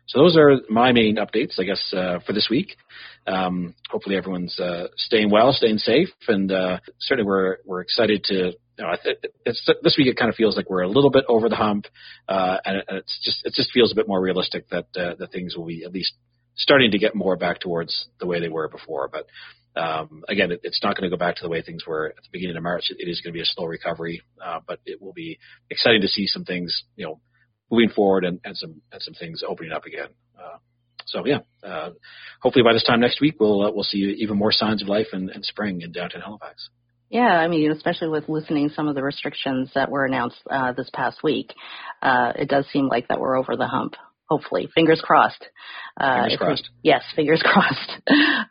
So 0.07 0.18
those 0.18 0.37
are 0.37 0.61
my 0.68 0.92
main 0.92 1.16
updates, 1.16 1.59
I 1.59 1.64
guess, 1.64 1.92
uh, 1.96 2.18
for 2.27 2.33
this 2.35 2.48
week. 2.50 2.77
Um, 3.27 3.74
hopefully 3.90 4.16
everyone's 4.16 4.59
uh, 4.61 4.88
staying 4.96 5.31
well, 5.31 5.53
staying 5.53 5.79
safe, 5.79 6.11
and 6.29 6.53
uh, 6.53 6.79
certainly 7.00 7.27
we're 7.27 7.57
we're 7.64 7.81
excited 7.81 8.22
to. 8.24 8.53
You 8.78 8.84
know, 8.84 8.94
it's 9.46 9.70
this 9.82 9.94
week. 9.96 10.08
It 10.08 10.16
kind 10.16 10.28
of 10.28 10.34
feels 10.34 10.56
like 10.56 10.68
we're 10.68 10.82
a 10.82 10.88
little 10.88 11.10
bit 11.10 11.24
over 11.28 11.48
the 11.48 11.56
hump, 11.56 11.87
uh, 12.28 12.58
and 12.64 12.82
it's 12.88 13.20
just 13.24 13.44
it 13.44 13.54
just 13.54 13.70
feels 13.72 13.92
a 13.92 13.94
bit 13.94 14.08
more 14.08 14.20
realistic 14.20 14.68
that 14.70 14.87
uh, 14.96 15.14
that 15.18 15.30
things 15.32 15.56
will 15.56 15.66
be 15.66 15.84
at 15.84 15.92
least 15.92 16.12
starting 16.56 16.90
to 16.90 16.98
get 16.98 17.14
more 17.14 17.37
back 17.37 17.60
towards 17.60 18.08
the 18.18 18.26
way 18.26 18.40
they 18.40 18.48
were 18.48 18.68
before. 18.68 19.08
But 19.08 19.26
um, 19.80 20.24
again, 20.28 20.52
it, 20.52 20.60
it's 20.62 20.80
not 20.82 20.96
going 20.96 21.08
to 21.08 21.16
go 21.16 21.18
back 21.18 21.37
to 21.37 21.42
the 21.42 21.48
way 21.48 21.62
things 21.62 21.87
were 21.87 22.14
at 22.16 22.22
the 22.22 22.28
beginning 22.32 22.56
of 22.56 22.62
March. 22.62 22.84
It, 22.90 22.96
it 23.00 23.10
is 23.10 23.20
going 23.20 23.32
to 23.32 23.37
be 23.37 23.42
a 23.42 23.46
slow 23.46 23.66
recovery, 23.66 24.22
uh, 24.44 24.60
but 24.66 24.80
it 24.84 25.00
will 25.00 25.12
be 25.12 25.38
exciting 25.70 26.00
to 26.02 26.08
see 26.08 26.26
some 26.26 26.44
things, 26.44 26.84
you 26.96 27.06
know, 27.06 27.20
moving 27.70 27.90
forward 27.90 28.24
and, 28.24 28.40
and 28.44 28.56
some 28.56 28.82
and 28.92 29.02
some 29.02 29.14
things 29.14 29.42
opening 29.46 29.72
up 29.72 29.84
again. 29.84 30.08
Uh, 30.38 30.58
so 31.06 31.24
yeah, 31.26 31.40
uh, 31.62 31.90
hopefully 32.40 32.62
by 32.62 32.72
this 32.72 32.84
time 32.84 33.00
next 33.00 33.20
week 33.20 33.37
we'll 33.38 33.62
uh, 33.62 33.70
we'll 33.70 33.84
see 33.84 33.98
even 34.18 34.37
more 34.37 34.52
signs 34.52 34.82
of 34.82 34.88
life 34.88 35.08
and, 35.12 35.30
and 35.30 35.44
spring 35.44 35.82
in 35.82 35.92
downtown 35.92 36.22
Halifax. 36.22 36.70
Yeah, 37.11 37.29
I 37.29 37.49
mean, 37.49 37.71
especially 37.71 38.09
with 38.09 38.29
loosening 38.29 38.71
some 38.71 38.88
of 38.88 38.95
the 38.95 39.03
restrictions 39.03 39.71
that 39.75 39.90
were 39.90 40.05
announced 40.05 40.38
uh, 40.51 40.73
this 40.73 40.90
past 40.93 41.23
week, 41.23 41.53
uh, 42.03 42.33
it 42.37 42.49
does 42.49 42.67
seem 42.73 42.88
like 42.88 43.09
that 43.09 43.21
we're 43.21 43.37
over 43.37 43.57
the 43.57 43.67
hump. 43.67 43.95
Hopefully, 44.29 44.69
fingers 44.75 45.03
crossed. 45.05 45.47
Uh, 46.01 46.23
fingers 46.23 46.38
crossed. 46.38 46.71
We, 46.73 46.90
yes, 46.90 47.03
fingers 47.14 47.43
crossed. 47.45 48.01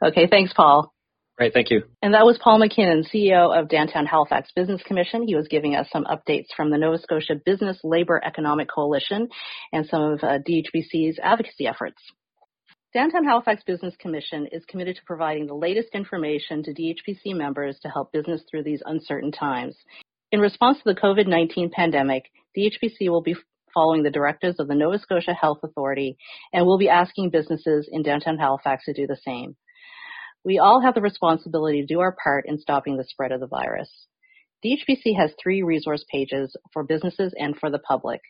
okay, 0.02 0.28
thanks, 0.30 0.54
Paul. 0.54 0.94
Great, 1.36 1.54
thank 1.54 1.72
you. 1.72 1.82
And 2.04 2.14
that 2.14 2.26
was 2.26 2.38
Paul 2.42 2.62
McKinnon, 2.62 3.04
CEO 3.12 3.60
of 3.60 3.68
Downtown 3.68 4.06
Halifax 4.06 4.52
Business 4.56 4.82
Commission. 4.84 5.28
He 5.28 5.36
was 5.36 5.48
giving 5.48 5.76
us 5.76 5.88
some 5.92 6.06
updates 6.06 6.46
from 6.56 6.70
the 6.70 6.78
Nova 6.78 7.00
Scotia 7.00 7.34
Business 7.44 7.80
Labor 7.84 8.22
Economic 8.24 8.70
Coalition 8.70 9.30
and 9.72 9.88
some 9.88 10.04
of 10.04 10.24
uh, 10.24 10.38
DHBC's 10.48 11.18
advocacy 11.24 11.66
efforts. 11.66 11.98
Downtown 12.94 13.26
Halifax 13.26 13.64
Business 13.64 13.96
Commission 13.98 14.48
is 14.52 14.64
committed 14.66 14.96
to 14.98 15.02
providing 15.08 15.48
the 15.48 15.56
latest 15.56 15.90
information 15.96 16.62
to 16.62 16.76
DHBC 16.76 17.36
members 17.36 17.80
to 17.80 17.90
help 17.90 18.12
business 18.12 18.44
through 18.48 18.62
these 18.62 18.84
uncertain 18.86 19.32
times. 19.32 19.76
In 20.32 20.40
response 20.40 20.78
to 20.78 20.84
the 20.86 21.02
COVID-19 21.02 21.72
pandemic, 21.72 22.26
DHBC 22.56 23.10
will 23.10 23.24
be 23.24 23.36
following 23.74 24.04
the 24.04 24.12
directives 24.12 24.60
of 24.60 24.68
the 24.68 24.76
Nova 24.76 25.00
Scotia 25.00 25.34
Health 25.34 25.58
Authority 25.64 26.18
and 26.54 26.68
will 26.68 26.78
be 26.78 26.88
asking 26.88 27.32
businesses 27.32 27.90
in 27.92 28.04
downtown 28.04 28.38
Halifax 28.38 28.86
to 28.86 28.94
do 28.94 29.08
the 29.08 29.18
same. 29.26 29.56
We 30.46 30.60
all 30.60 30.80
have 30.80 30.94
the 30.94 31.02
responsibility 31.02 31.82
to 31.82 31.88
do 31.88 32.00
our 32.00 32.16
part 32.24 32.46
in 32.48 32.60
stopping 32.60 32.98
the 32.98 33.06
spread 33.06 33.32
of 33.32 33.40
the 33.40 33.48
virus. 33.48 33.90
DHBC 34.64 35.18
has 35.18 35.32
three 35.42 35.64
resource 35.64 36.06
pages 36.12 36.56
for 36.72 36.84
businesses 36.84 37.34
and 37.40 37.58
for 37.58 37.72
the 37.72 37.80
public. 37.80 38.22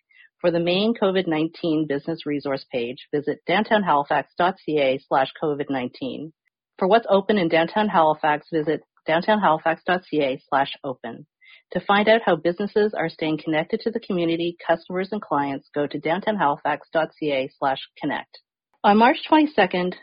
For 0.43 0.51
the 0.51 0.59
main 0.59 0.93
COVID-19 0.93 1.87
business 1.87 2.25
resource 2.25 2.65
page, 2.69 3.07
visit 3.15 3.39
downtownhalifax.ca 3.49 4.99
slash 5.07 5.29
COVID-19. 5.41 6.33
For 6.77 6.85
what's 6.85 7.07
open 7.09 7.37
in 7.37 7.47
downtown 7.47 7.87
Halifax, 7.87 8.47
visit 8.51 8.81
downtownhalifax.ca 9.07 10.43
slash 10.49 10.73
open. 10.83 11.25
To 11.71 11.79
find 11.79 12.09
out 12.09 12.23
how 12.25 12.35
businesses 12.35 12.93
are 12.93 13.07
staying 13.07 13.39
connected 13.41 13.79
to 13.81 13.91
the 13.91 14.01
community, 14.01 14.57
customers, 14.67 15.07
and 15.13 15.21
clients, 15.21 15.69
go 15.73 15.87
to 15.87 15.97
downtownhalifax.ca 15.97 17.49
slash 17.57 17.79
connect. 17.97 18.39
On 18.83 18.97
March 18.97 19.19
22nd, 19.31 19.93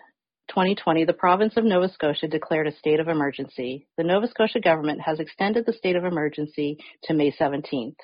2020, 0.49 1.05
the 1.05 1.13
province 1.13 1.59
of 1.59 1.65
Nova 1.65 1.91
Scotia 1.91 2.29
declared 2.29 2.67
a 2.67 2.75
state 2.79 2.99
of 2.99 3.09
emergency. 3.09 3.87
The 3.99 4.05
Nova 4.05 4.27
Scotia 4.27 4.61
government 4.61 5.03
has 5.03 5.21
extended 5.21 5.67
the 5.67 5.75
state 5.75 5.97
of 5.97 6.07
emergency 6.07 6.79
to 7.03 7.13
May 7.13 7.31
17th. 7.31 7.97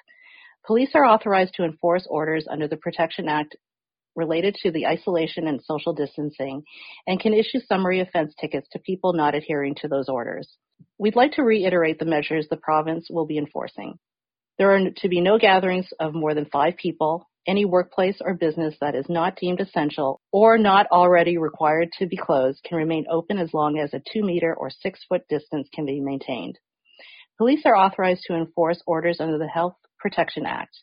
Police 0.67 0.91
are 0.95 1.07
authorized 1.07 1.55
to 1.55 1.65
enforce 1.65 2.07
orders 2.11 2.49
under 2.51 2.67
the 2.67 2.77
Protection 2.77 3.29
Act 3.29 3.55
related 4.17 4.57
to 4.63 4.73
the 4.73 4.87
isolation 4.87 5.47
and 5.47 5.63
social 5.63 5.93
distancing 5.93 6.65
and 7.07 7.21
can 7.21 7.35
issue 7.35 7.61
summary 7.69 8.01
offense 8.01 8.35
tickets 8.41 8.67
to 8.73 8.81
people 8.81 9.13
not 9.13 9.37
adhering 9.37 9.77
to 9.77 9.89
those 9.89 10.09
orders. 10.09 10.57
We'd 10.99 11.15
like 11.15 11.33
to 11.33 11.45
reiterate 11.45 12.01
the 12.01 12.05
measures 12.05 12.49
the 12.49 12.57
province 12.57 13.07
will 13.09 13.27
be 13.27 13.39
enforcing. 13.39 13.99
There 14.59 14.73
are 14.73 14.91
to 14.91 15.09
be 15.09 15.21
no 15.21 15.39
gatherings 15.39 15.87
of 16.01 16.15
more 16.15 16.35
than 16.35 16.47
five 16.47 16.77
people, 16.77 17.29
any 17.47 17.65
workplace 17.65 18.17
or 18.21 18.35
business 18.35 18.75
that 18.81 18.97
is 18.97 19.07
not 19.09 19.37
deemed 19.37 19.61
essential 19.61 20.21
or 20.33 20.59
not 20.59 20.87
already 20.91 21.39
required 21.39 21.91
to 21.99 22.07
be 22.07 22.17
closed 22.17 22.65
can 22.65 22.79
remain 22.79 23.07
open 23.09 23.39
as 23.39 23.55
long 23.55 23.79
as 23.79 23.95
a 23.95 24.03
two 24.13 24.25
meter 24.25 24.53
or 24.53 24.71
six 24.71 25.05
foot 25.09 25.23
distance 25.29 25.69
can 25.73 25.87
be 25.87 26.01
maintained. 26.01 26.59
Police 27.39 27.63
are 27.67 27.77
authorized 27.77 28.23
to 28.27 28.35
enforce 28.35 28.83
orders 28.87 29.21
under 29.21 29.39
the 29.39 29.47
Health 29.47 29.77
Protection 29.99 30.45
Act. 30.47 30.77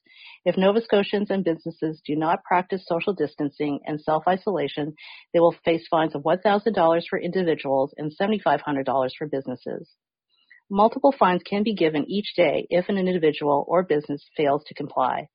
If 0.46 0.58
Nova 0.58 0.82
Scotians 0.82 1.30
and 1.30 1.44
businesses 1.44 2.02
do 2.06 2.16
not 2.16 2.44
practice 2.44 2.86
social 2.86 3.14
distancing 3.14 3.80
and 3.86 4.02
self-isolation, 4.02 4.96
they 5.34 5.40
will 5.40 5.56
face 5.64 5.88
fines 5.90 6.16
of 6.16 6.24
$1,000 6.24 7.02
for 7.10 7.20
individuals 7.20 7.94
and 7.98 8.12
$7,500 8.20 9.12
for 9.18 9.28
businesses. 9.28 9.90
Multiple 10.70 11.14
fines 11.18 11.42
can 11.44 11.64
be 11.64 11.76
given 11.76 12.10
each 12.10 12.34
day 12.36 12.68
if 12.70 12.90
an 12.90 12.98
individual 12.98 13.66
or 13.68 13.84
business 13.84 14.24
fails 14.36 14.64
to 14.66 14.74
comply. 14.74 15.28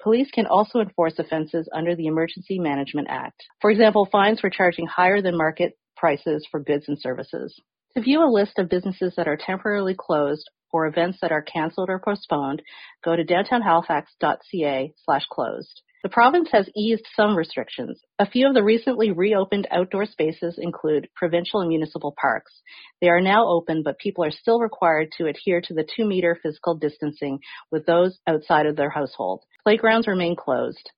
Police 0.00 0.30
can 0.30 0.46
also 0.46 0.78
enforce 0.78 1.18
offenses 1.18 1.68
under 1.74 1.96
the 1.96 2.06
Emergency 2.06 2.58
Management 2.58 3.08
Act. 3.10 3.42
For 3.60 3.70
example, 3.70 4.06
fines 4.10 4.40
for 4.40 4.50
charging 4.50 4.86
higher 4.86 5.20
than 5.20 5.36
market 5.36 5.76
prices 5.96 6.46
for 6.50 6.60
goods 6.60 6.84
and 6.86 6.98
services. 7.00 7.60
To 7.96 8.02
view 8.02 8.22
a 8.22 8.30
list 8.30 8.58
of 8.58 8.68
businesses 8.68 9.14
that 9.16 9.26
are 9.26 9.36
temporarily 9.36 9.96
closed 9.98 10.48
or 10.72 10.86
events 10.86 11.18
that 11.22 11.32
are 11.32 11.42
canceled 11.42 11.90
or 11.90 12.00
postponed, 12.00 12.62
go 13.04 13.16
to 13.16 13.24
downtownhalifax.ca 13.24 14.92
slash 15.04 15.26
closed. 15.30 15.82
The 16.04 16.08
province 16.08 16.48
has 16.52 16.68
eased 16.76 17.06
some 17.16 17.36
restrictions. 17.36 18.00
A 18.20 18.30
few 18.30 18.46
of 18.46 18.54
the 18.54 18.62
recently 18.62 19.10
reopened 19.10 19.66
outdoor 19.70 20.06
spaces 20.06 20.56
include 20.56 21.08
provincial 21.16 21.60
and 21.60 21.68
municipal 21.68 22.14
parks. 22.20 22.52
They 23.00 23.08
are 23.08 23.20
now 23.20 23.48
open, 23.48 23.82
but 23.82 23.98
people 23.98 24.24
are 24.24 24.30
still 24.30 24.60
required 24.60 25.10
to 25.18 25.26
adhere 25.26 25.60
to 25.62 25.74
the 25.74 25.86
two 25.96 26.04
meter 26.04 26.38
physical 26.40 26.76
distancing 26.76 27.40
with 27.72 27.84
those 27.84 28.16
outside 28.28 28.66
of 28.66 28.76
their 28.76 28.90
household. 28.90 29.42
Playgrounds 29.64 30.06
remain 30.06 30.36
closed. 30.36 30.88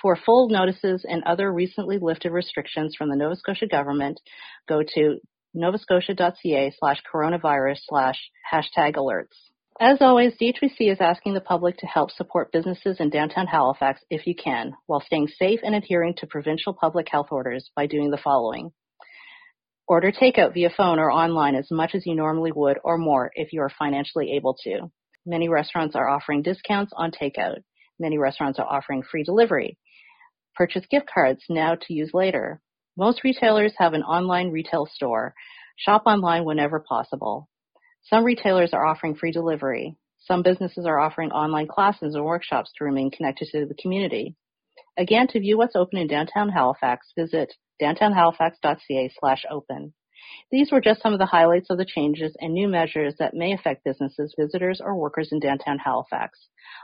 For 0.00 0.16
full 0.16 0.48
notices 0.48 1.04
and 1.08 1.24
other 1.24 1.52
recently 1.52 1.98
lifted 2.00 2.30
restrictions 2.30 2.94
from 2.96 3.10
the 3.10 3.16
Nova 3.16 3.36
Scotia 3.36 3.66
government, 3.66 4.20
go 4.68 4.82
to 4.94 5.18
novascotia.ca 5.56 6.74
slash 6.78 7.02
coronavirus 7.12 7.78
slash 7.86 8.18
hashtag 8.52 8.94
alerts. 8.94 9.36
As 9.80 9.98
always, 10.00 10.34
DHBC 10.40 10.92
is 10.92 11.00
asking 11.00 11.34
the 11.34 11.40
public 11.40 11.78
to 11.78 11.86
help 11.86 12.12
support 12.12 12.52
businesses 12.52 12.98
in 13.00 13.10
downtown 13.10 13.48
Halifax 13.48 14.00
if 14.08 14.26
you 14.26 14.34
can, 14.34 14.74
while 14.86 15.00
staying 15.00 15.28
safe 15.28 15.60
and 15.64 15.74
adhering 15.74 16.14
to 16.18 16.28
provincial 16.28 16.74
public 16.74 17.08
health 17.10 17.28
orders 17.32 17.70
by 17.74 17.86
doing 17.86 18.10
the 18.10 18.16
following. 18.16 18.70
Order 19.88 20.12
takeout 20.12 20.54
via 20.54 20.70
phone 20.70 20.98
or 20.98 21.10
online 21.10 21.56
as 21.56 21.70
much 21.70 21.94
as 21.94 22.06
you 22.06 22.14
normally 22.14 22.52
would 22.52 22.78
or 22.84 22.96
more 22.96 23.30
if 23.34 23.52
you 23.52 23.60
are 23.62 23.70
financially 23.76 24.32
able 24.36 24.56
to. 24.62 24.90
Many 25.26 25.48
restaurants 25.48 25.96
are 25.96 26.08
offering 26.08 26.42
discounts 26.42 26.92
on 26.96 27.10
takeout. 27.10 27.58
Many 27.98 28.16
restaurants 28.16 28.58
are 28.58 28.66
offering 28.66 29.02
free 29.02 29.24
delivery. 29.24 29.76
Purchase 30.54 30.86
gift 30.90 31.06
cards 31.12 31.42
now 31.50 31.74
to 31.74 31.92
use 31.92 32.10
later. 32.14 32.60
Most 32.96 33.24
retailers 33.24 33.72
have 33.78 33.92
an 33.92 34.02
online 34.02 34.50
retail 34.50 34.86
store. 34.86 35.34
Shop 35.76 36.04
online 36.06 36.44
whenever 36.44 36.78
possible. 36.78 37.48
Some 38.02 38.24
retailers 38.24 38.72
are 38.72 38.86
offering 38.86 39.16
free 39.16 39.32
delivery. 39.32 39.96
Some 40.18 40.42
businesses 40.42 40.86
are 40.86 41.00
offering 41.00 41.32
online 41.32 41.66
classes 41.66 42.14
or 42.14 42.24
workshops 42.24 42.70
to 42.78 42.84
remain 42.84 43.10
connected 43.10 43.48
to 43.48 43.66
the 43.66 43.74
community. 43.74 44.36
Again, 44.96 45.26
to 45.28 45.40
view 45.40 45.58
what's 45.58 45.74
open 45.74 45.98
in 45.98 46.06
downtown 46.06 46.48
Halifax, 46.50 47.12
visit 47.18 47.52
downtownhalifax.ca 47.82 49.12
slash 49.18 49.42
open. 49.50 49.92
These 50.50 50.70
were 50.70 50.80
just 50.80 51.02
some 51.02 51.12
of 51.12 51.18
the 51.18 51.26
highlights 51.26 51.68
of 51.70 51.78
the 51.78 51.84
changes 51.84 52.36
and 52.40 52.52
new 52.52 52.68
measures 52.68 53.14
that 53.18 53.34
may 53.34 53.52
affect 53.52 53.84
businesses, 53.84 54.34
visitors, 54.38 54.80
or 54.82 54.96
workers 54.96 55.30
in 55.32 55.40
downtown 55.40 55.78
Halifax. 55.78 56.38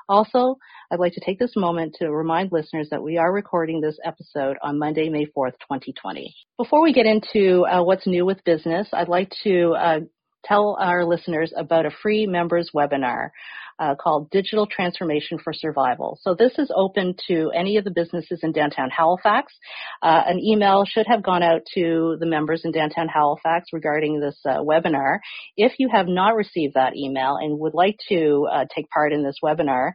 Also, 0.09 0.57
I'd 0.91 0.99
like 0.99 1.13
to 1.15 1.21
take 1.25 1.39
this 1.39 1.55
moment 1.57 1.97
to 1.99 2.11
remind 2.11 2.53
listeners 2.53 2.89
that 2.91 3.03
we 3.03 3.17
are 3.17 3.33
recording 3.33 3.81
this 3.81 3.99
episode 4.05 4.57
on 4.63 4.79
Monday, 4.79 5.09
May 5.09 5.27
4th, 5.27 5.55
2020. 5.61 6.35
Before 6.57 6.83
we 6.83 6.93
get 6.93 7.07
into 7.07 7.65
uh, 7.67 7.83
what's 7.83 8.07
new 8.07 8.27
with 8.27 8.43
business, 8.45 8.89
I'd 8.93 9.09
like 9.09 9.31
to 9.45 9.73
uh, 9.73 10.01
tell 10.45 10.77
our 10.81 11.05
listeners 11.05 11.53
about 11.57 11.87
a 11.87 11.91
free 11.91 12.27
members 12.27 12.71
webinar 12.75 13.31
uh, 13.81 13.95
called 13.95 14.31
Digital 14.31 14.67
Transformation 14.67 15.39
for 15.43 15.53
Survival. 15.53 16.19
So 16.21 16.35
this 16.35 16.53
is 16.59 16.71
open 16.75 17.15
to 17.29 17.51
any 17.55 17.79
of 17.79 17.85
the 17.85 17.91
businesses 17.91 18.41
in 18.43 18.53
downtown 18.53 18.91
Halifax. 18.91 19.55
Uh, 20.03 20.23
an 20.27 20.39
email 20.39 20.85
should 20.85 21.07
have 21.09 21.23
gone 21.23 21.43
out 21.43 21.63
to 21.75 22.17
the 22.21 22.27
members 22.27 22.63
in 22.65 22.73
downtown 22.73 23.09
Halifax 23.09 23.71
regarding 23.73 24.21
this 24.21 24.39
uh, 24.45 24.59
webinar. 24.59 25.19
If 25.57 25.73
you 25.79 25.89
have 25.91 26.07
not 26.07 26.37
received 26.37 26.75
that 26.75 26.97
email 26.97 27.37
and 27.41 27.59
would 27.59 27.75
like 27.75 27.99
to 28.11 28.47
uh, 28.53 28.65
take 28.75 28.91
part 28.91 29.13
in 29.13 29.25
this 29.25 29.37
webinar, 29.43 29.93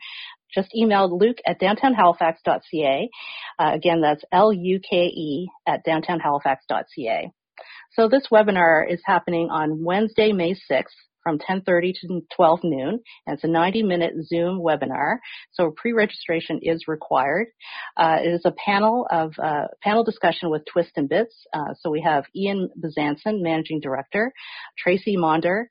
just 0.53 0.73
email 0.75 1.15
luke 1.15 1.37
at 1.45 1.59
downtownhalifax.ca. 1.59 3.09
Uh, 3.59 3.71
again, 3.73 4.01
that's 4.01 4.23
L-U-K-E 4.31 5.47
at 5.67 5.85
downtownhalifax.ca. 5.85 7.31
So 7.91 8.09
this 8.09 8.27
webinar 8.31 8.91
is 8.91 9.01
happening 9.05 9.49
on 9.51 9.83
Wednesday, 9.83 10.31
May 10.31 10.55
6th 10.69 10.83
from 11.25 11.39
10:30 11.39 11.93
to 12.01 12.21
12 12.35 12.59
noon, 12.63 12.99
and 13.25 13.33
it's 13.33 13.43
a 13.43 13.47
90-minute 13.47 14.13
Zoom 14.25 14.59
webinar. 14.59 15.17
So 15.53 15.71
pre-registration 15.75 16.59
is 16.61 16.88
required. 16.88 17.47
Uh, 17.97 18.19
it 18.21 18.29
is 18.29 18.41
a 18.45 18.51
panel 18.51 19.07
of 19.09 19.33
uh, 19.41 19.67
panel 19.81 20.03
discussion 20.03 20.51
with 20.51 20.61
Twist 20.71 20.91
and 20.97 21.09
Bits. 21.09 21.35
Uh, 21.51 21.73
so 21.79 21.89
we 21.89 22.01
have 22.01 22.25
Ian 22.35 22.69
Bezanson, 22.79 23.41
managing 23.41 23.79
director, 23.79 24.31
Tracy 24.77 25.17
Monder 25.17 25.65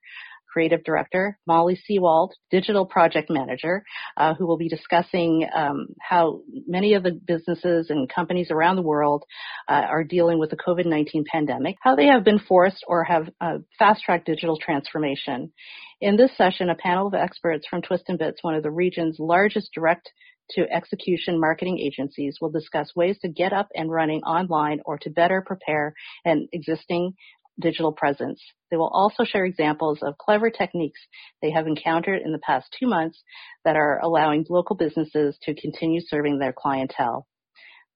creative 0.55 0.85
director, 0.85 1.37
Molly 1.49 1.77
Seawald, 1.91 2.31
digital 2.49 2.87
project 2.87 3.29
manager, 3.29 3.83
uh, 4.17 4.35
who 4.35 4.47
will 4.47 4.57
be 4.57 4.69
discussing 4.69 5.45
um, 5.53 5.89
how 6.01 6.43
many 6.69 6.95
of 6.95 7.03
the 7.03 7.11
businesses 7.11 7.91
and 7.91 8.09
companies 8.09 8.53
around 8.53 8.77
the 8.77 8.83
world 8.83 9.25
uh, 9.69 9.73
are 9.73 10.05
dealing 10.05 10.39
with 10.39 10.51
the 10.51 10.57
COVID-19 10.57 11.25
pandemic, 11.27 11.77
how 11.81 11.97
they 11.97 12.07
have 12.07 12.25
been 12.25 12.39
forced 12.39 12.85
or 12.87 13.05
have 13.05 13.31
uh, 13.41 13.59
fast-tracked 13.79 14.27
digital 14.27 14.59
transformation. 14.59 15.53
In 16.01 16.17
this 16.17 16.37
session, 16.37 16.71
a 16.71 16.75
panel 16.75 17.07
of 17.07 17.15
experts 17.15 17.67
from 17.69 17.83
Twist 17.83 18.05
and 18.09 18.19
Bits, 18.19 18.43
one 18.43 18.55
of 18.55 18.63
the 18.63 18.71
region's 18.71 19.17
largest 19.19 19.71
direct 19.75 20.11
to 20.51 20.71
execution 20.71 21.41
marketing 21.41 21.79
agencies 21.79 22.37
will 22.41 22.51
discuss 22.51 22.95
ways 22.95 23.19
to 23.21 23.29
get 23.29 23.53
up 23.53 23.69
and 23.75 23.91
running 23.91 24.23
online 24.23 24.81
or 24.85 24.99
to 24.99 25.11
better 25.11 25.43
prepare 25.47 25.95
an 26.25 26.49
existing 26.53 27.15
digital 27.59 27.93
presence. 27.93 28.43
They 28.71 28.77
will 28.77 28.91
also 28.93 29.25
share 29.25 29.45
examples 29.45 30.01
of 30.03 30.19
clever 30.19 30.51
techniques 30.51 31.01
they 31.41 31.53
have 31.53 31.67
encountered 31.67 32.23
in 32.23 32.33
the 32.33 32.39
past 32.39 32.75
two 32.79 32.89
months 32.89 33.23
that 33.65 33.77
are 33.77 34.01
allowing 34.01 34.45
local 34.49 34.77
businesses 34.77 35.39
to 35.43 35.55
continue 35.55 36.01
serving 36.05 36.39
their 36.39 36.53
clientele. 36.57 37.27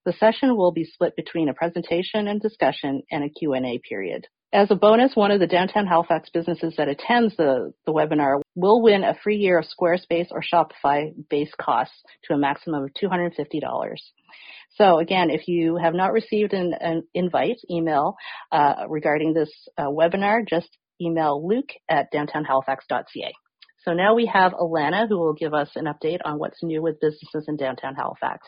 The 0.05 0.13
session 0.13 0.55
will 0.55 0.71
be 0.71 0.85
split 0.85 1.15
between 1.15 1.49
a 1.49 1.53
presentation 1.53 2.27
and 2.27 2.41
discussion 2.41 3.03
and 3.11 3.23
a 3.23 3.29
Q&A 3.29 3.79
period. 3.87 4.27
As 4.51 4.71
a 4.71 4.75
bonus, 4.75 5.15
one 5.15 5.29
of 5.29 5.39
the 5.39 5.45
downtown 5.45 5.85
Halifax 5.85 6.29
businesses 6.31 6.73
that 6.77 6.87
attends 6.87 7.35
the, 7.37 7.71
the 7.85 7.93
webinar 7.93 8.41
will 8.55 8.81
win 8.81 9.03
a 9.03 9.15
free 9.23 9.37
year 9.37 9.59
of 9.59 9.65
Squarespace 9.65 10.27
or 10.31 10.41
Shopify 10.41 11.13
base 11.29 11.51
costs 11.61 12.01
to 12.23 12.33
a 12.33 12.37
maximum 12.37 12.83
of 12.83 12.89
$250. 12.93 13.93
So 14.75 14.99
again, 14.99 15.29
if 15.29 15.47
you 15.47 15.75
have 15.75 15.93
not 15.93 16.13
received 16.13 16.53
an, 16.53 16.73
an 16.79 17.03
invite 17.13 17.59
email 17.69 18.15
uh, 18.51 18.85
regarding 18.87 19.33
this 19.33 19.51
uh, 19.77 19.85
webinar, 19.85 20.47
just 20.47 20.69
email 20.99 21.47
luke 21.47 21.69
at 21.87 22.11
downtownhalifax.ca. 22.11 23.33
So 23.85 23.93
now 23.93 24.15
we 24.15 24.25
have 24.25 24.53
Alana 24.53 25.07
who 25.07 25.19
will 25.19 25.33
give 25.33 25.53
us 25.53 25.69
an 25.75 25.85
update 25.85 26.19
on 26.25 26.37
what's 26.39 26.63
new 26.63 26.81
with 26.81 26.99
businesses 26.99 27.45
in 27.47 27.55
downtown 27.55 27.95
Halifax. 27.95 28.47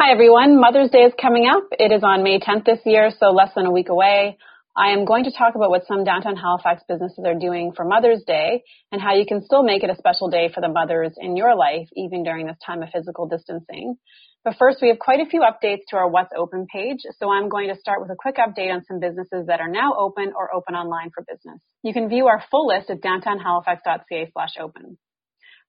Hi 0.00 0.12
everyone, 0.12 0.58
Mother's 0.58 0.88
Day 0.88 1.04
is 1.04 1.12
coming 1.20 1.44
up. 1.46 1.64
It 1.72 1.92
is 1.92 2.02
on 2.02 2.22
May 2.22 2.38
10th 2.40 2.64
this 2.64 2.80
year, 2.86 3.10
so 3.20 3.32
less 3.32 3.50
than 3.54 3.66
a 3.66 3.70
week 3.70 3.90
away. 3.90 4.38
I 4.74 4.92
am 4.92 5.04
going 5.04 5.24
to 5.24 5.30
talk 5.30 5.56
about 5.56 5.68
what 5.68 5.86
some 5.86 6.04
downtown 6.04 6.36
Halifax 6.36 6.82
businesses 6.88 7.22
are 7.26 7.38
doing 7.38 7.72
for 7.76 7.84
Mother's 7.84 8.24
Day 8.26 8.62
and 8.90 9.02
how 9.02 9.14
you 9.14 9.26
can 9.26 9.44
still 9.44 9.62
make 9.62 9.82
it 9.82 9.90
a 9.90 9.94
special 9.96 10.30
day 10.30 10.48
for 10.48 10.62
the 10.62 10.70
mothers 10.72 11.12
in 11.18 11.36
your 11.36 11.54
life, 11.54 11.86
even 11.96 12.24
during 12.24 12.46
this 12.46 12.56
time 12.64 12.82
of 12.82 12.88
physical 12.88 13.28
distancing. 13.28 13.96
But 14.42 14.56
first, 14.58 14.78
we 14.80 14.88
have 14.88 14.98
quite 14.98 15.20
a 15.20 15.28
few 15.28 15.42
updates 15.42 15.84
to 15.90 15.96
our 15.96 16.08
What's 16.08 16.32
Open 16.34 16.66
page, 16.72 17.00
so 17.18 17.30
I'm 17.30 17.50
going 17.50 17.68
to 17.68 17.78
start 17.78 18.00
with 18.00 18.10
a 18.10 18.16
quick 18.18 18.36
update 18.36 18.72
on 18.72 18.82
some 18.88 19.00
businesses 19.00 19.48
that 19.48 19.60
are 19.60 19.68
now 19.68 19.92
open 19.98 20.32
or 20.34 20.48
open 20.54 20.76
online 20.76 21.10
for 21.14 21.26
business. 21.28 21.60
You 21.82 21.92
can 21.92 22.08
view 22.08 22.26
our 22.26 22.42
full 22.50 22.68
list 22.68 22.88
at 22.88 23.02
downtownhalifax.ca 23.02 24.30
slash 24.32 24.54
open. 24.58 24.96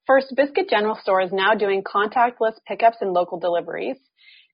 First, 0.08 0.34
Biscuit 0.38 0.70
General 0.70 0.98
Store 1.02 1.22
is 1.22 1.34
now 1.34 1.54
doing 1.54 1.84
contactless 1.84 2.56
pickups 2.66 2.98
and 3.02 3.12
local 3.12 3.38
deliveries. 3.38 3.98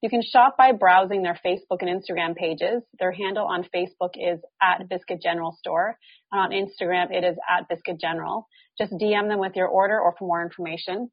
You 0.00 0.08
can 0.08 0.22
shop 0.22 0.56
by 0.56 0.72
browsing 0.72 1.22
their 1.22 1.38
Facebook 1.44 1.80
and 1.80 1.88
Instagram 1.88 2.36
pages. 2.36 2.82
Their 3.00 3.10
handle 3.10 3.46
on 3.46 3.64
Facebook 3.74 4.10
is 4.14 4.40
at 4.62 4.88
Biscuit 4.88 5.20
General 5.20 5.56
Store, 5.58 5.98
and 6.30 6.40
on 6.40 6.50
Instagram 6.50 7.10
it 7.10 7.24
is 7.24 7.36
at 7.48 7.68
Biscuit 7.68 7.98
General. 8.00 8.46
Just 8.78 8.92
DM 8.92 9.28
them 9.28 9.40
with 9.40 9.56
your 9.56 9.66
order 9.66 9.98
or 9.98 10.14
for 10.16 10.26
more 10.26 10.42
information. 10.42 11.10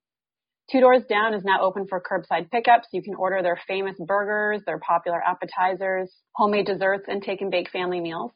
Two 0.71 0.81
Doors 0.81 1.03
Down 1.09 1.33
is 1.33 1.43
now 1.43 1.61
open 1.61 1.87
for 1.87 2.01
curbside 2.01 2.51
pickups. 2.51 2.87
You 2.91 3.01
can 3.01 3.15
order 3.15 3.41
their 3.41 3.59
famous 3.67 3.95
burgers, 3.99 4.61
their 4.65 4.79
popular 4.79 5.21
appetizers, 5.23 6.11
homemade 6.35 6.67
desserts, 6.67 7.05
and 7.07 7.23
take 7.23 7.41
and 7.41 7.51
bake 7.51 7.69
family 7.71 7.99
meals. 7.99 8.31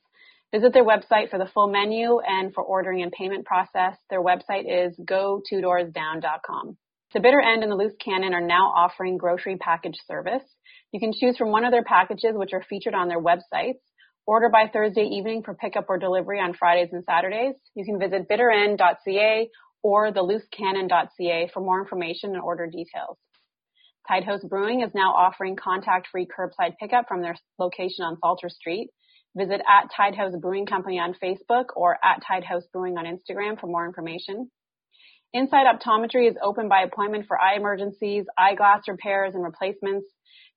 Visit 0.51 0.73
their 0.73 0.85
website 0.85 1.29
for 1.29 1.37
the 1.37 1.49
full 1.53 1.67
menu 1.67 2.19
and 2.19 2.53
for 2.53 2.63
ordering 2.63 3.03
and 3.03 3.11
payment 3.11 3.45
process. 3.45 3.95
Their 4.09 4.21
website 4.23 4.65
is 4.67 4.99
go2doorsdown.com. 4.99 6.77
The 7.11 7.19
Bitter 7.19 7.41
End 7.41 7.63
and 7.63 7.71
the 7.71 7.75
Loose 7.75 7.95
Cannon 7.99 8.35
are 8.35 8.41
now 8.41 8.67
offering 8.67 9.17
grocery 9.17 9.57
package 9.57 9.97
service. 10.07 10.43
You 10.91 10.99
can 10.99 11.11
choose 11.11 11.37
from 11.37 11.49
one 11.49 11.65
of 11.65 11.71
their 11.71 11.83
packages, 11.83 12.33
which 12.35 12.53
are 12.53 12.63
featured 12.69 12.93
on 12.93 13.07
their 13.07 13.19
websites. 13.19 13.79
Order 14.27 14.49
by 14.49 14.69
Thursday 14.71 15.05
evening 15.05 15.41
for 15.43 15.55
pickup 15.55 15.85
or 15.89 15.97
delivery 15.97 16.39
on 16.39 16.53
Fridays 16.53 16.89
and 16.91 17.03
Saturdays. 17.03 17.55
You 17.73 17.83
can 17.83 17.97
visit 17.97 18.29
bitterend.ca 18.29 19.49
or 19.81 20.11
theloosecannon.ca 20.11 21.49
for 21.51 21.61
more 21.61 21.81
information 21.81 22.35
and 22.35 22.43
order 22.43 22.67
details. 22.67 23.17
Tidehouse 24.07 24.47
Brewing 24.47 24.81
is 24.81 24.91
now 24.93 25.11
offering 25.11 25.55
contact-free 25.55 26.27
curbside 26.27 26.77
pickup 26.79 27.07
from 27.07 27.23
their 27.23 27.35
location 27.57 28.05
on 28.05 28.17
Salter 28.21 28.49
Street. 28.49 28.91
Visit 29.35 29.61
at 29.67 29.89
Tidehouse 29.97 30.39
Brewing 30.39 30.67
Company 30.67 30.99
on 30.99 31.15
Facebook 31.15 31.65
or 31.75 31.97
at 32.03 32.21
Tidehouse 32.21 32.69
Brewing 32.71 32.99
on 32.99 33.05
Instagram 33.05 33.59
for 33.59 33.65
more 33.65 33.87
information. 33.87 34.51
Inside 35.31 35.67
Optometry 35.67 36.27
is 36.27 36.35
open 36.43 36.69
by 36.69 36.81
appointment 36.81 37.27
for 37.27 37.39
eye 37.39 37.55
emergencies, 37.55 38.25
eyeglass 38.35 38.87
repairs 38.87 39.35
and 39.35 39.43
replacements. 39.43 40.07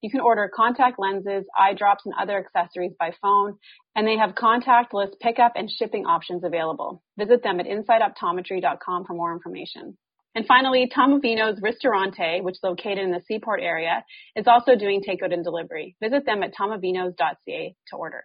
You 0.00 0.10
can 0.10 0.20
order 0.20 0.50
contact 0.52 0.98
lenses, 0.98 1.44
eye 1.58 1.74
drops, 1.74 2.06
and 2.06 2.14
other 2.18 2.38
accessories 2.38 2.92
by 2.98 3.12
phone, 3.20 3.58
and 3.94 4.06
they 4.06 4.16
have 4.16 4.34
contactless 4.34 5.10
pickup 5.20 5.52
and 5.56 5.70
shipping 5.70 6.06
options 6.06 6.42
available. 6.42 7.02
Visit 7.18 7.42
them 7.42 7.60
at 7.60 7.66
insideoptometry.com 7.66 9.04
for 9.04 9.12
more 9.12 9.34
information. 9.34 9.98
And 10.34 10.46
finally, 10.46 10.90
Tomavino's 10.90 11.60
Ristorante, 11.60 12.40
which 12.40 12.54
is 12.54 12.62
located 12.62 13.00
in 13.00 13.10
the 13.12 13.20
Seaport 13.28 13.60
area, 13.60 14.02
is 14.34 14.46
also 14.46 14.74
doing 14.74 15.02
takeout 15.06 15.34
and 15.34 15.44
delivery. 15.44 15.96
Visit 16.02 16.24
them 16.24 16.42
at 16.42 16.54
tomavinos.ca 16.54 17.76
to 17.88 17.96
order. 17.96 18.24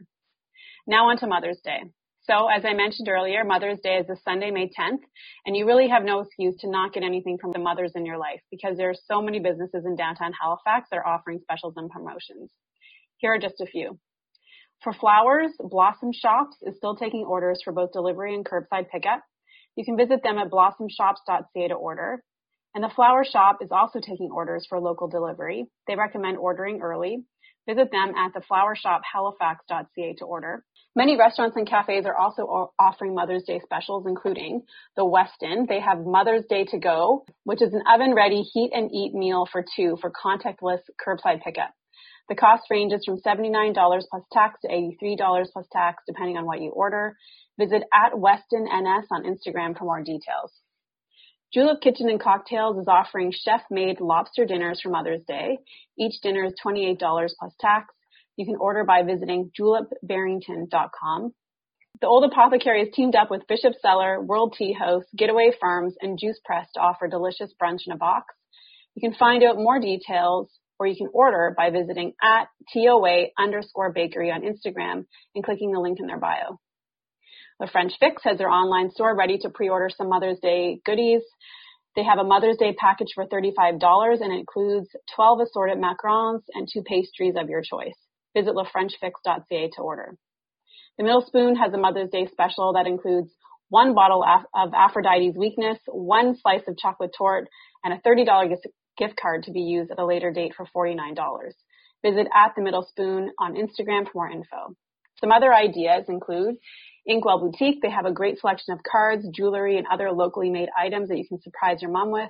Now 0.87 1.09
on 1.09 1.17
to 1.17 1.27
Mother's 1.27 1.59
Day. 1.61 1.83
So, 2.27 2.47
as 2.49 2.65
I 2.65 2.73
mentioned 2.73 3.07
earlier, 3.07 3.45
Mother's 3.45 3.79
Day 3.79 3.95
is 3.99 4.07
this 4.07 4.19
Sunday, 4.25 4.51
May 4.51 4.65
10th, 4.67 4.99
and 5.45 5.55
you 5.55 5.65
really 5.65 5.87
have 5.87 6.03
no 6.03 6.19
excuse 6.19 6.57
to 6.57 6.69
not 6.69 6.91
get 6.91 7.03
anything 7.03 7.37
from 7.39 7.53
the 7.53 7.59
mothers 7.59 7.93
in 7.95 8.05
your 8.05 8.17
life 8.17 8.41
because 8.51 8.75
there 8.75 8.89
are 8.89 8.95
so 9.07 9.21
many 9.21 9.39
businesses 9.39 9.85
in 9.85 9.95
downtown 9.95 10.33
Halifax 10.33 10.89
that 10.91 10.97
are 10.97 11.07
offering 11.07 11.39
specials 11.41 11.75
and 11.77 11.89
promotions. 11.89 12.51
Here 13.19 13.33
are 13.33 13.39
just 13.39 13.61
a 13.61 13.65
few. 13.65 13.97
For 14.83 14.91
flowers, 14.91 15.51
Blossom 15.57 16.11
Shops 16.11 16.57
is 16.63 16.75
still 16.75 16.97
taking 16.97 17.23
orders 17.23 17.61
for 17.63 17.71
both 17.71 17.93
delivery 17.93 18.35
and 18.35 18.45
curbside 18.45 18.89
pickup. 18.91 19.23
You 19.77 19.85
can 19.85 19.95
visit 19.95 20.21
them 20.21 20.37
at 20.37 20.51
blossomshops.ca 20.51 21.67
to 21.69 21.75
order. 21.75 22.21
And 22.75 22.83
the 22.83 22.93
flower 22.93 23.23
shop 23.23 23.59
is 23.61 23.69
also 23.71 23.99
taking 24.01 24.31
orders 24.33 24.65
for 24.67 24.81
local 24.81 25.07
delivery. 25.07 25.65
They 25.87 25.95
recommend 25.95 26.37
ordering 26.37 26.81
early. 26.81 27.23
Visit 27.67 27.91
them 27.91 28.13
at 28.15 28.33
theflowershophalifax.ca 28.33 30.15
to 30.19 30.25
order. 30.25 30.63
Many 30.95 31.17
restaurants 31.17 31.57
and 31.57 31.67
cafes 31.67 32.05
are 32.05 32.17
also 32.17 32.71
offering 32.79 33.13
Mother's 33.13 33.43
Day 33.43 33.59
specials, 33.63 34.05
including 34.07 34.63
the 34.95 35.03
Westin. 35.03 35.67
They 35.67 35.81
have 35.81 35.99
Mother's 36.05 36.45
Day 36.49 36.63
to 36.71 36.79
Go, 36.79 37.25
which 37.43 37.61
is 37.61 37.73
an 37.73 37.83
oven 37.93 38.15
ready 38.15 38.41
heat 38.41 38.71
and 38.73 38.89
eat 38.91 39.13
meal 39.13 39.45
for 39.51 39.65
two 39.75 39.97
for 39.99 40.11
contactless 40.11 40.79
curbside 41.05 41.43
pickup. 41.43 41.71
The 42.29 42.35
cost 42.35 42.63
ranges 42.69 43.03
from 43.05 43.19
$79 43.19 43.73
plus 43.73 44.23
tax 44.31 44.59
to 44.61 44.69
$83 44.69 45.45
plus 45.51 45.65
tax, 45.71 46.03
depending 46.07 46.37
on 46.37 46.45
what 46.45 46.61
you 46.61 46.71
order. 46.71 47.15
Visit 47.59 47.83
at 47.93 48.13
Westin 48.13 48.63
NS 48.63 49.07
on 49.11 49.23
Instagram 49.23 49.77
for 49.77 49.85
more 49.85 50.03
details. 50.03 50.51
Julep 51.53 51.79
Kitchen 51.81 52.09
and 52.09 52.19
Cocktails 52.19 52.77
is 52.77 52.87
offering 52.89 53.31
chef-made 53.31 54.01
lobster 54.01 54.45
dinners 54.45 54.81
for 54.81 54.89
Mother's 54.89 55.23
Day. 55.25 55.59
Each 55.97 56.19
dinner 56.21 56.43
is 56.43 56.53
$28 56.63 56.99
plus 56.99 57.53
tax. 57.59 57.93
You 58.35 58.45
can 58.45 58.57
order 58.57 58.83
by 58.83 59.03
visiting 59.03 59.51
julepbarrington.com. 59.57 61.33
The 62.01 62.07
Old 62.07 62.25
Apothecary 62.25 62.85
has 62.85 62.93
teamed 62.93 63.15
up 63.15 63.31
with 63.31 63.47
Bishop 63.47 63.73
Cellar, 63.81 64.21
World 64.21 64.55
Tea 64.57 64.73
House, 64.73 65.05
Getaway 65.15 65.51
Farms, 65.59 65.95
and 66.01 66.19
Juice 66.19 66.39
Press 66.43 66.67
to 66.73 66.81
offer 66.81 67.07
delicious 67.07 67.53
brunch 67.59 67.87
in 67.87 67.93
a 67.93 67.97
box. 67.97 68.35
You 68.95 69.09
can 69.09 69.17
find 69.17 69.41
out 69.41 69.55
more 69.55 69.79
details 69.79 70.51
or 70.79 70.85
you 70.85 70.97
can 70.97 71.09
order 71.13 71.55
by 71.57 71.69
visiting 71.69 72.13
at 72.21 72.49
TOA 72.73 73.27
underscore 73.39 73.93
bakery 73.93 74.31
on 74.31 74.41
Instagram 74.41 75.05
and 75.33 75.43
clicking 75.43 75.71
the 75.71 75.79
link 75.79 75.99
in 75.99 76.07
their 76.07 76.19
bio. 76.19 76.59
The 77.59 77.67
French 77.67 77.93
Fix 77.99 78.23
has 78.23 78.37
their 78.37 78.51
online 78.51 78.91
store 78.91 79.15
ready 79.15 79.39
to 79.39 79.49
pre-order 79.49 79.89
some 79.89 80.09
Mother's 80.09 80.39
Day 80.39 80.79
goodies. 80.85 81.23
They 81.95 82.03
have 82.03 82.19
a 82.19 82.23
Mother's 82.23 82.57
Day 82.57 82.73
package 82.77 83.13
for 83.15 83.25
$35 83.25 84.21
and 84.21 84.31
it 84.31 84.39
includes 84.39 84.89
12 85.15 85.39
assorted 85.41 85.79
macarons 85.79 86.43
and 86.53 86.67
two 86.71 86.83
pastries 86.83 87.33
of 87.35 87.49
your 87.49 87.63
choice. 87.63 87.97
Visit 88.35 88.53
lafrenchfix.ca 88.53 89.71
to 89.75 89.81
order. 89.81 90.15
The 90.99 91.03
Middle 91.03 91.25
Spoon 91.25 91.55
has 91.55 91.73
a 91.73 91.77
Mother's 91.77 92.11
Day 92.11 92.27
special 92.31 92.73
that 92.73 92.85
includes 92.85 93.31
one 93.69 93.95
bottle 93.95 94.23
of 94.23 94.73
Aphrodite's 94.75 95.35
Weakness, 95.35 95.79
one 95.87 96.37
slice 96.37 96.61
of 96.67 96.77
chocolate 96.77 97.15
torte, 97.17 97.47
and 97.83 97.93
a 97.93 98.01
$30 98.07 98.55
gift 98.97 99.19
card 99.19 99.43
to 99.43 99.51
be 99.51 99.61
used 99.61 99.89
at 99.89 99.99
a 99.99 100.05
later 100.05 100.31
date 100.31 100.53
for 100.55 100.67
$49. 100.75 101.15
Visit 102.03 102.27
at 102.33 102.53
the 102.55 102.61
Middle 102.61 102.85
Spoon 102.89 103.31
on 103.39 103.55
Instagram 103.55 104.05
for 104.05 104.11
more 104.13 104.29
info. 104.29 104.75
Some 105.19 105.31
other 105.31 105.51
ideas 105.53 106.05
include 106.07 106.57
Inkwell 107.07 107.39
Boutique. 107.39 107.81
They 107.81 107.89
have 107.89 108.05
a 108.05 108.11
great 108.11 108.39
selection 108.39 108.73
of 108.73 108.83
cards, 108.83 109.25
jewelry, 109.33 109.77
and 109.77 109.87
other 109.91 110.11
locally 110.11 110.49
made 110.49 110.69
items 110.77 111.09
that 111.09 111.17
you 111.17 111.27
can 111.27 111.41
surprise 111.41 111.81
your 111.81 111.91
mom 111.91 112.11
with. 112.11 112.29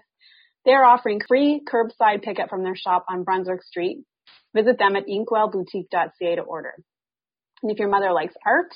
They 0.66 0.72
are 0.72 0.86
offering 0.86 1.22
free 1.28 1.62
curbside 1.66 2.24
pickup 2.24 2.50
from 2.50 2.64
their 2.64 2.76
shop 2.76 3.06
on 3.10 3.24
Brunswick 3.24 3.64
Street. 3.64 4.04
Visit 4.56 4.78
them 4.78 4.96
at 4.96 5.08
inkwellboutique.ca 5.08 6.36
to 6.36 6.42
order. 6.42 6.74
And 7.64 7.72
if 7.72 7.80
your 7.80 7.90
mother 7.90 8.12
likes 8.12 8.36
art, 8.46 8.74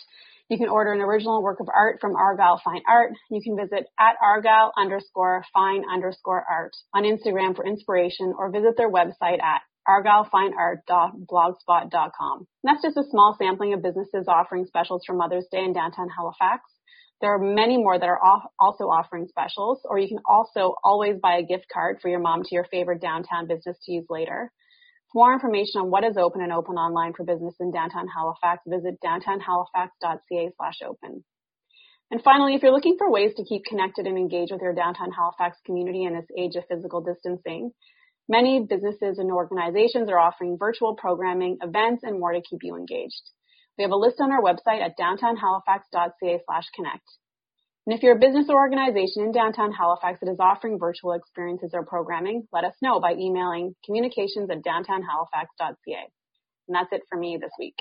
you 0.49 0.57
can 0.57 0.69
order 0.69 0.91
an 0.91 1.01
original 1.01 1.41
work 1.41 1.59
of 1.59 1.69
art 1.73 1.99
from 2.01 2.15
Argyle 2.15 2.61
Fine 2.63 2.81
Art. 2.87 3.13
You 3.29 3.41
can 3.41 3.55
visit 3.55 3.87
at 3.99 4.15
Argyle 4.21 4.73
underscore 4.77 5.45
fine 5.53 5.83
underscore 5.91 6.43
art 6.49 6.73
on 6.93 7.03
Instagram 7.03 7.55
for 7.55 7.65
inspiration 7.65 8.33
or 8.37 8.51
visit 8.51 8.75
their 8.75 8.91
website 8.91 9.41
at 9.41 9.61
argylefineart.blogspot.com. 9.87 12.47
That's 12.63 12.81
just 12.81 12.97
a 12.97 13.09
small 13.09 13.35
sampling 13.37 13.73
of 13.73 13.81
businesses 13.81 14.27
offering 14.27 14.65
specials 14.65 15.03
for 15.05 15.15
Mother's 15.15 15.47
Day 15.51 15.63
in 15.63 15.71
downtown 15.73 16.09
Halifax. 16.09 16.63
There 17.21 17.33
are 17.33 17.39
many 17.39 17.77
more 17.77 17.99
that 17.99 18.09
are 18.09 18.19
also 18.59 18.85
offering 18.85 19.27
specials, 19.27 19.79
or 19.85 19.99
you 19.99 20.07
can 20.07 20.19
also 20.27 20.73
always 20.83 21.19
buy 21.21 21.37
a 21.37 21.43
gift 21.43 21.67
card 21.71 21.99
for 22.01 22.09
your 22.09 22.19
mom 22.19 22.41
to 22.43 22.55
your 22.55 22.65
favorite 22.65 22.99
downtown 22.99 23.47
business 23.47 23.77
to 23.85 23.91
use 23.91 24.07
later. 24.09 24.51
For 25.11 25.25
more 25.25 25.33
information 25.33 25.81
on 25.81 25.91
what 25.91 26.03
is 26.03 26.17
open 26.17 26.41
and 26.41 26.51
open 26.51 26.77
online 26.77 27.13
for 27.13 27.23
business 27.23 27.53
in 27.59 27.71
downtown 27.71 28.07
Halifax, 28.07 28.63
visit 28.67 28.97
downtownhalifax.ca 29.05 30.51
slash 30.57 30.79
open. 30.87 31.23
And 32.09 32.23
finally, 32.23 32.55
if 32.55 32.63
you're 32.63 32.73
looking 32.73 32.97
for 32.97 33.11
ways 33.11 33.33
to 33.37 33.45
keep 33.45 33.65
connected 33.65 34.07
and 34.07 34.17
engaged 34.17 34.51
with 34.51 34.61
your 34.61 34.73
downtown 34.73 35.11
Halifax 35.11 35.57
community 35.65 36.03
in 36.03 36.13
this 36.13 36.27
age 36.37 36.55
of 36.55 36.65
physical 36.67 37.01
distancing, 37.01 37.71
Many 38.31 38.61
businesses 38.61 39.19
and 39.19 39.29
organizations 39.29 40.07
are 40.07 40.17
offering 40.17 40.57
virtual 40.57 40.95
programming, 40.95 41.57
events, 41.61 42.03
and 42.03 42.17
more 42.17 42.31
to 42.31 42.39
keep 42.39 42.59
you 42.63 42.77
engaged. 42.77 43.21
We 43.77 43.83
have 43.83 43.91
a 43.91 43.97
list 43.97 44.21
on 44.21 44.31
our 44.31 44.41
website 44.41 44.81
at 44.81 44.97
downtownhalifax.ca 44.97 46.39
slash 46.45 46.63
connect. 46.73 47.03
And 47.85 47.93
if 47.93 48.01
you're 48.01 48.15
a 48.15 48.19
business 48.19 48.45
or 48.47 48.55
organization 48.55 49.23
in 49.23 49.33
downtown 49.33 49.73
Halifax 49.73 50.21
that 50.21 50.31
is 50.31 50.37
offering 50.39 50.79
virtual 50.79 51.11
experiences 51.11 51.71
or 51.73 51.83
programming, 51.83 52.47
let 52.53 52.63
us 52.63 52.73
know 52.81 53.01
by 53.01 53.15
emailing 53.15 53.75
communications 53.83 54.49
at 54.49 54.63
downtownhalifax.ca. 54.63 56.07
And 56.69 56.75
that's 56.75 56.93
it 56.93 57.01
for 57.09 57.19
me 57.19 57.37
this 57.41 57.51
week. 57.59 57.75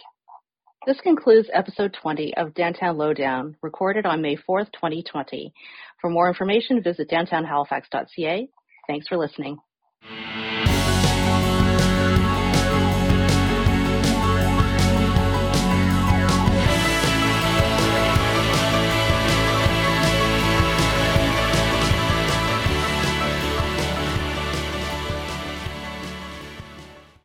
This 0.84 1.00
concludes 1.00 1.48
episode 1.52 1.96
20 2.02 2.36
of 2.36 2.54
Downtown 2.54 2.98
Lowdown, 2.98 3.56
recorded 3.62 4.04
on 4.04 4.20
May 4.20 4.34
4th, 4.34 4.72
2020. 4.72 5.52
For 6.00 6.10
more 6.10 6.26
information, 6.26 6.82
visit 6.82 7.08
downtownhalifax.ca. 7.08 8.48
Thanks 8.88 9.06
for 9.06 9.16
listening. 9.16 9.58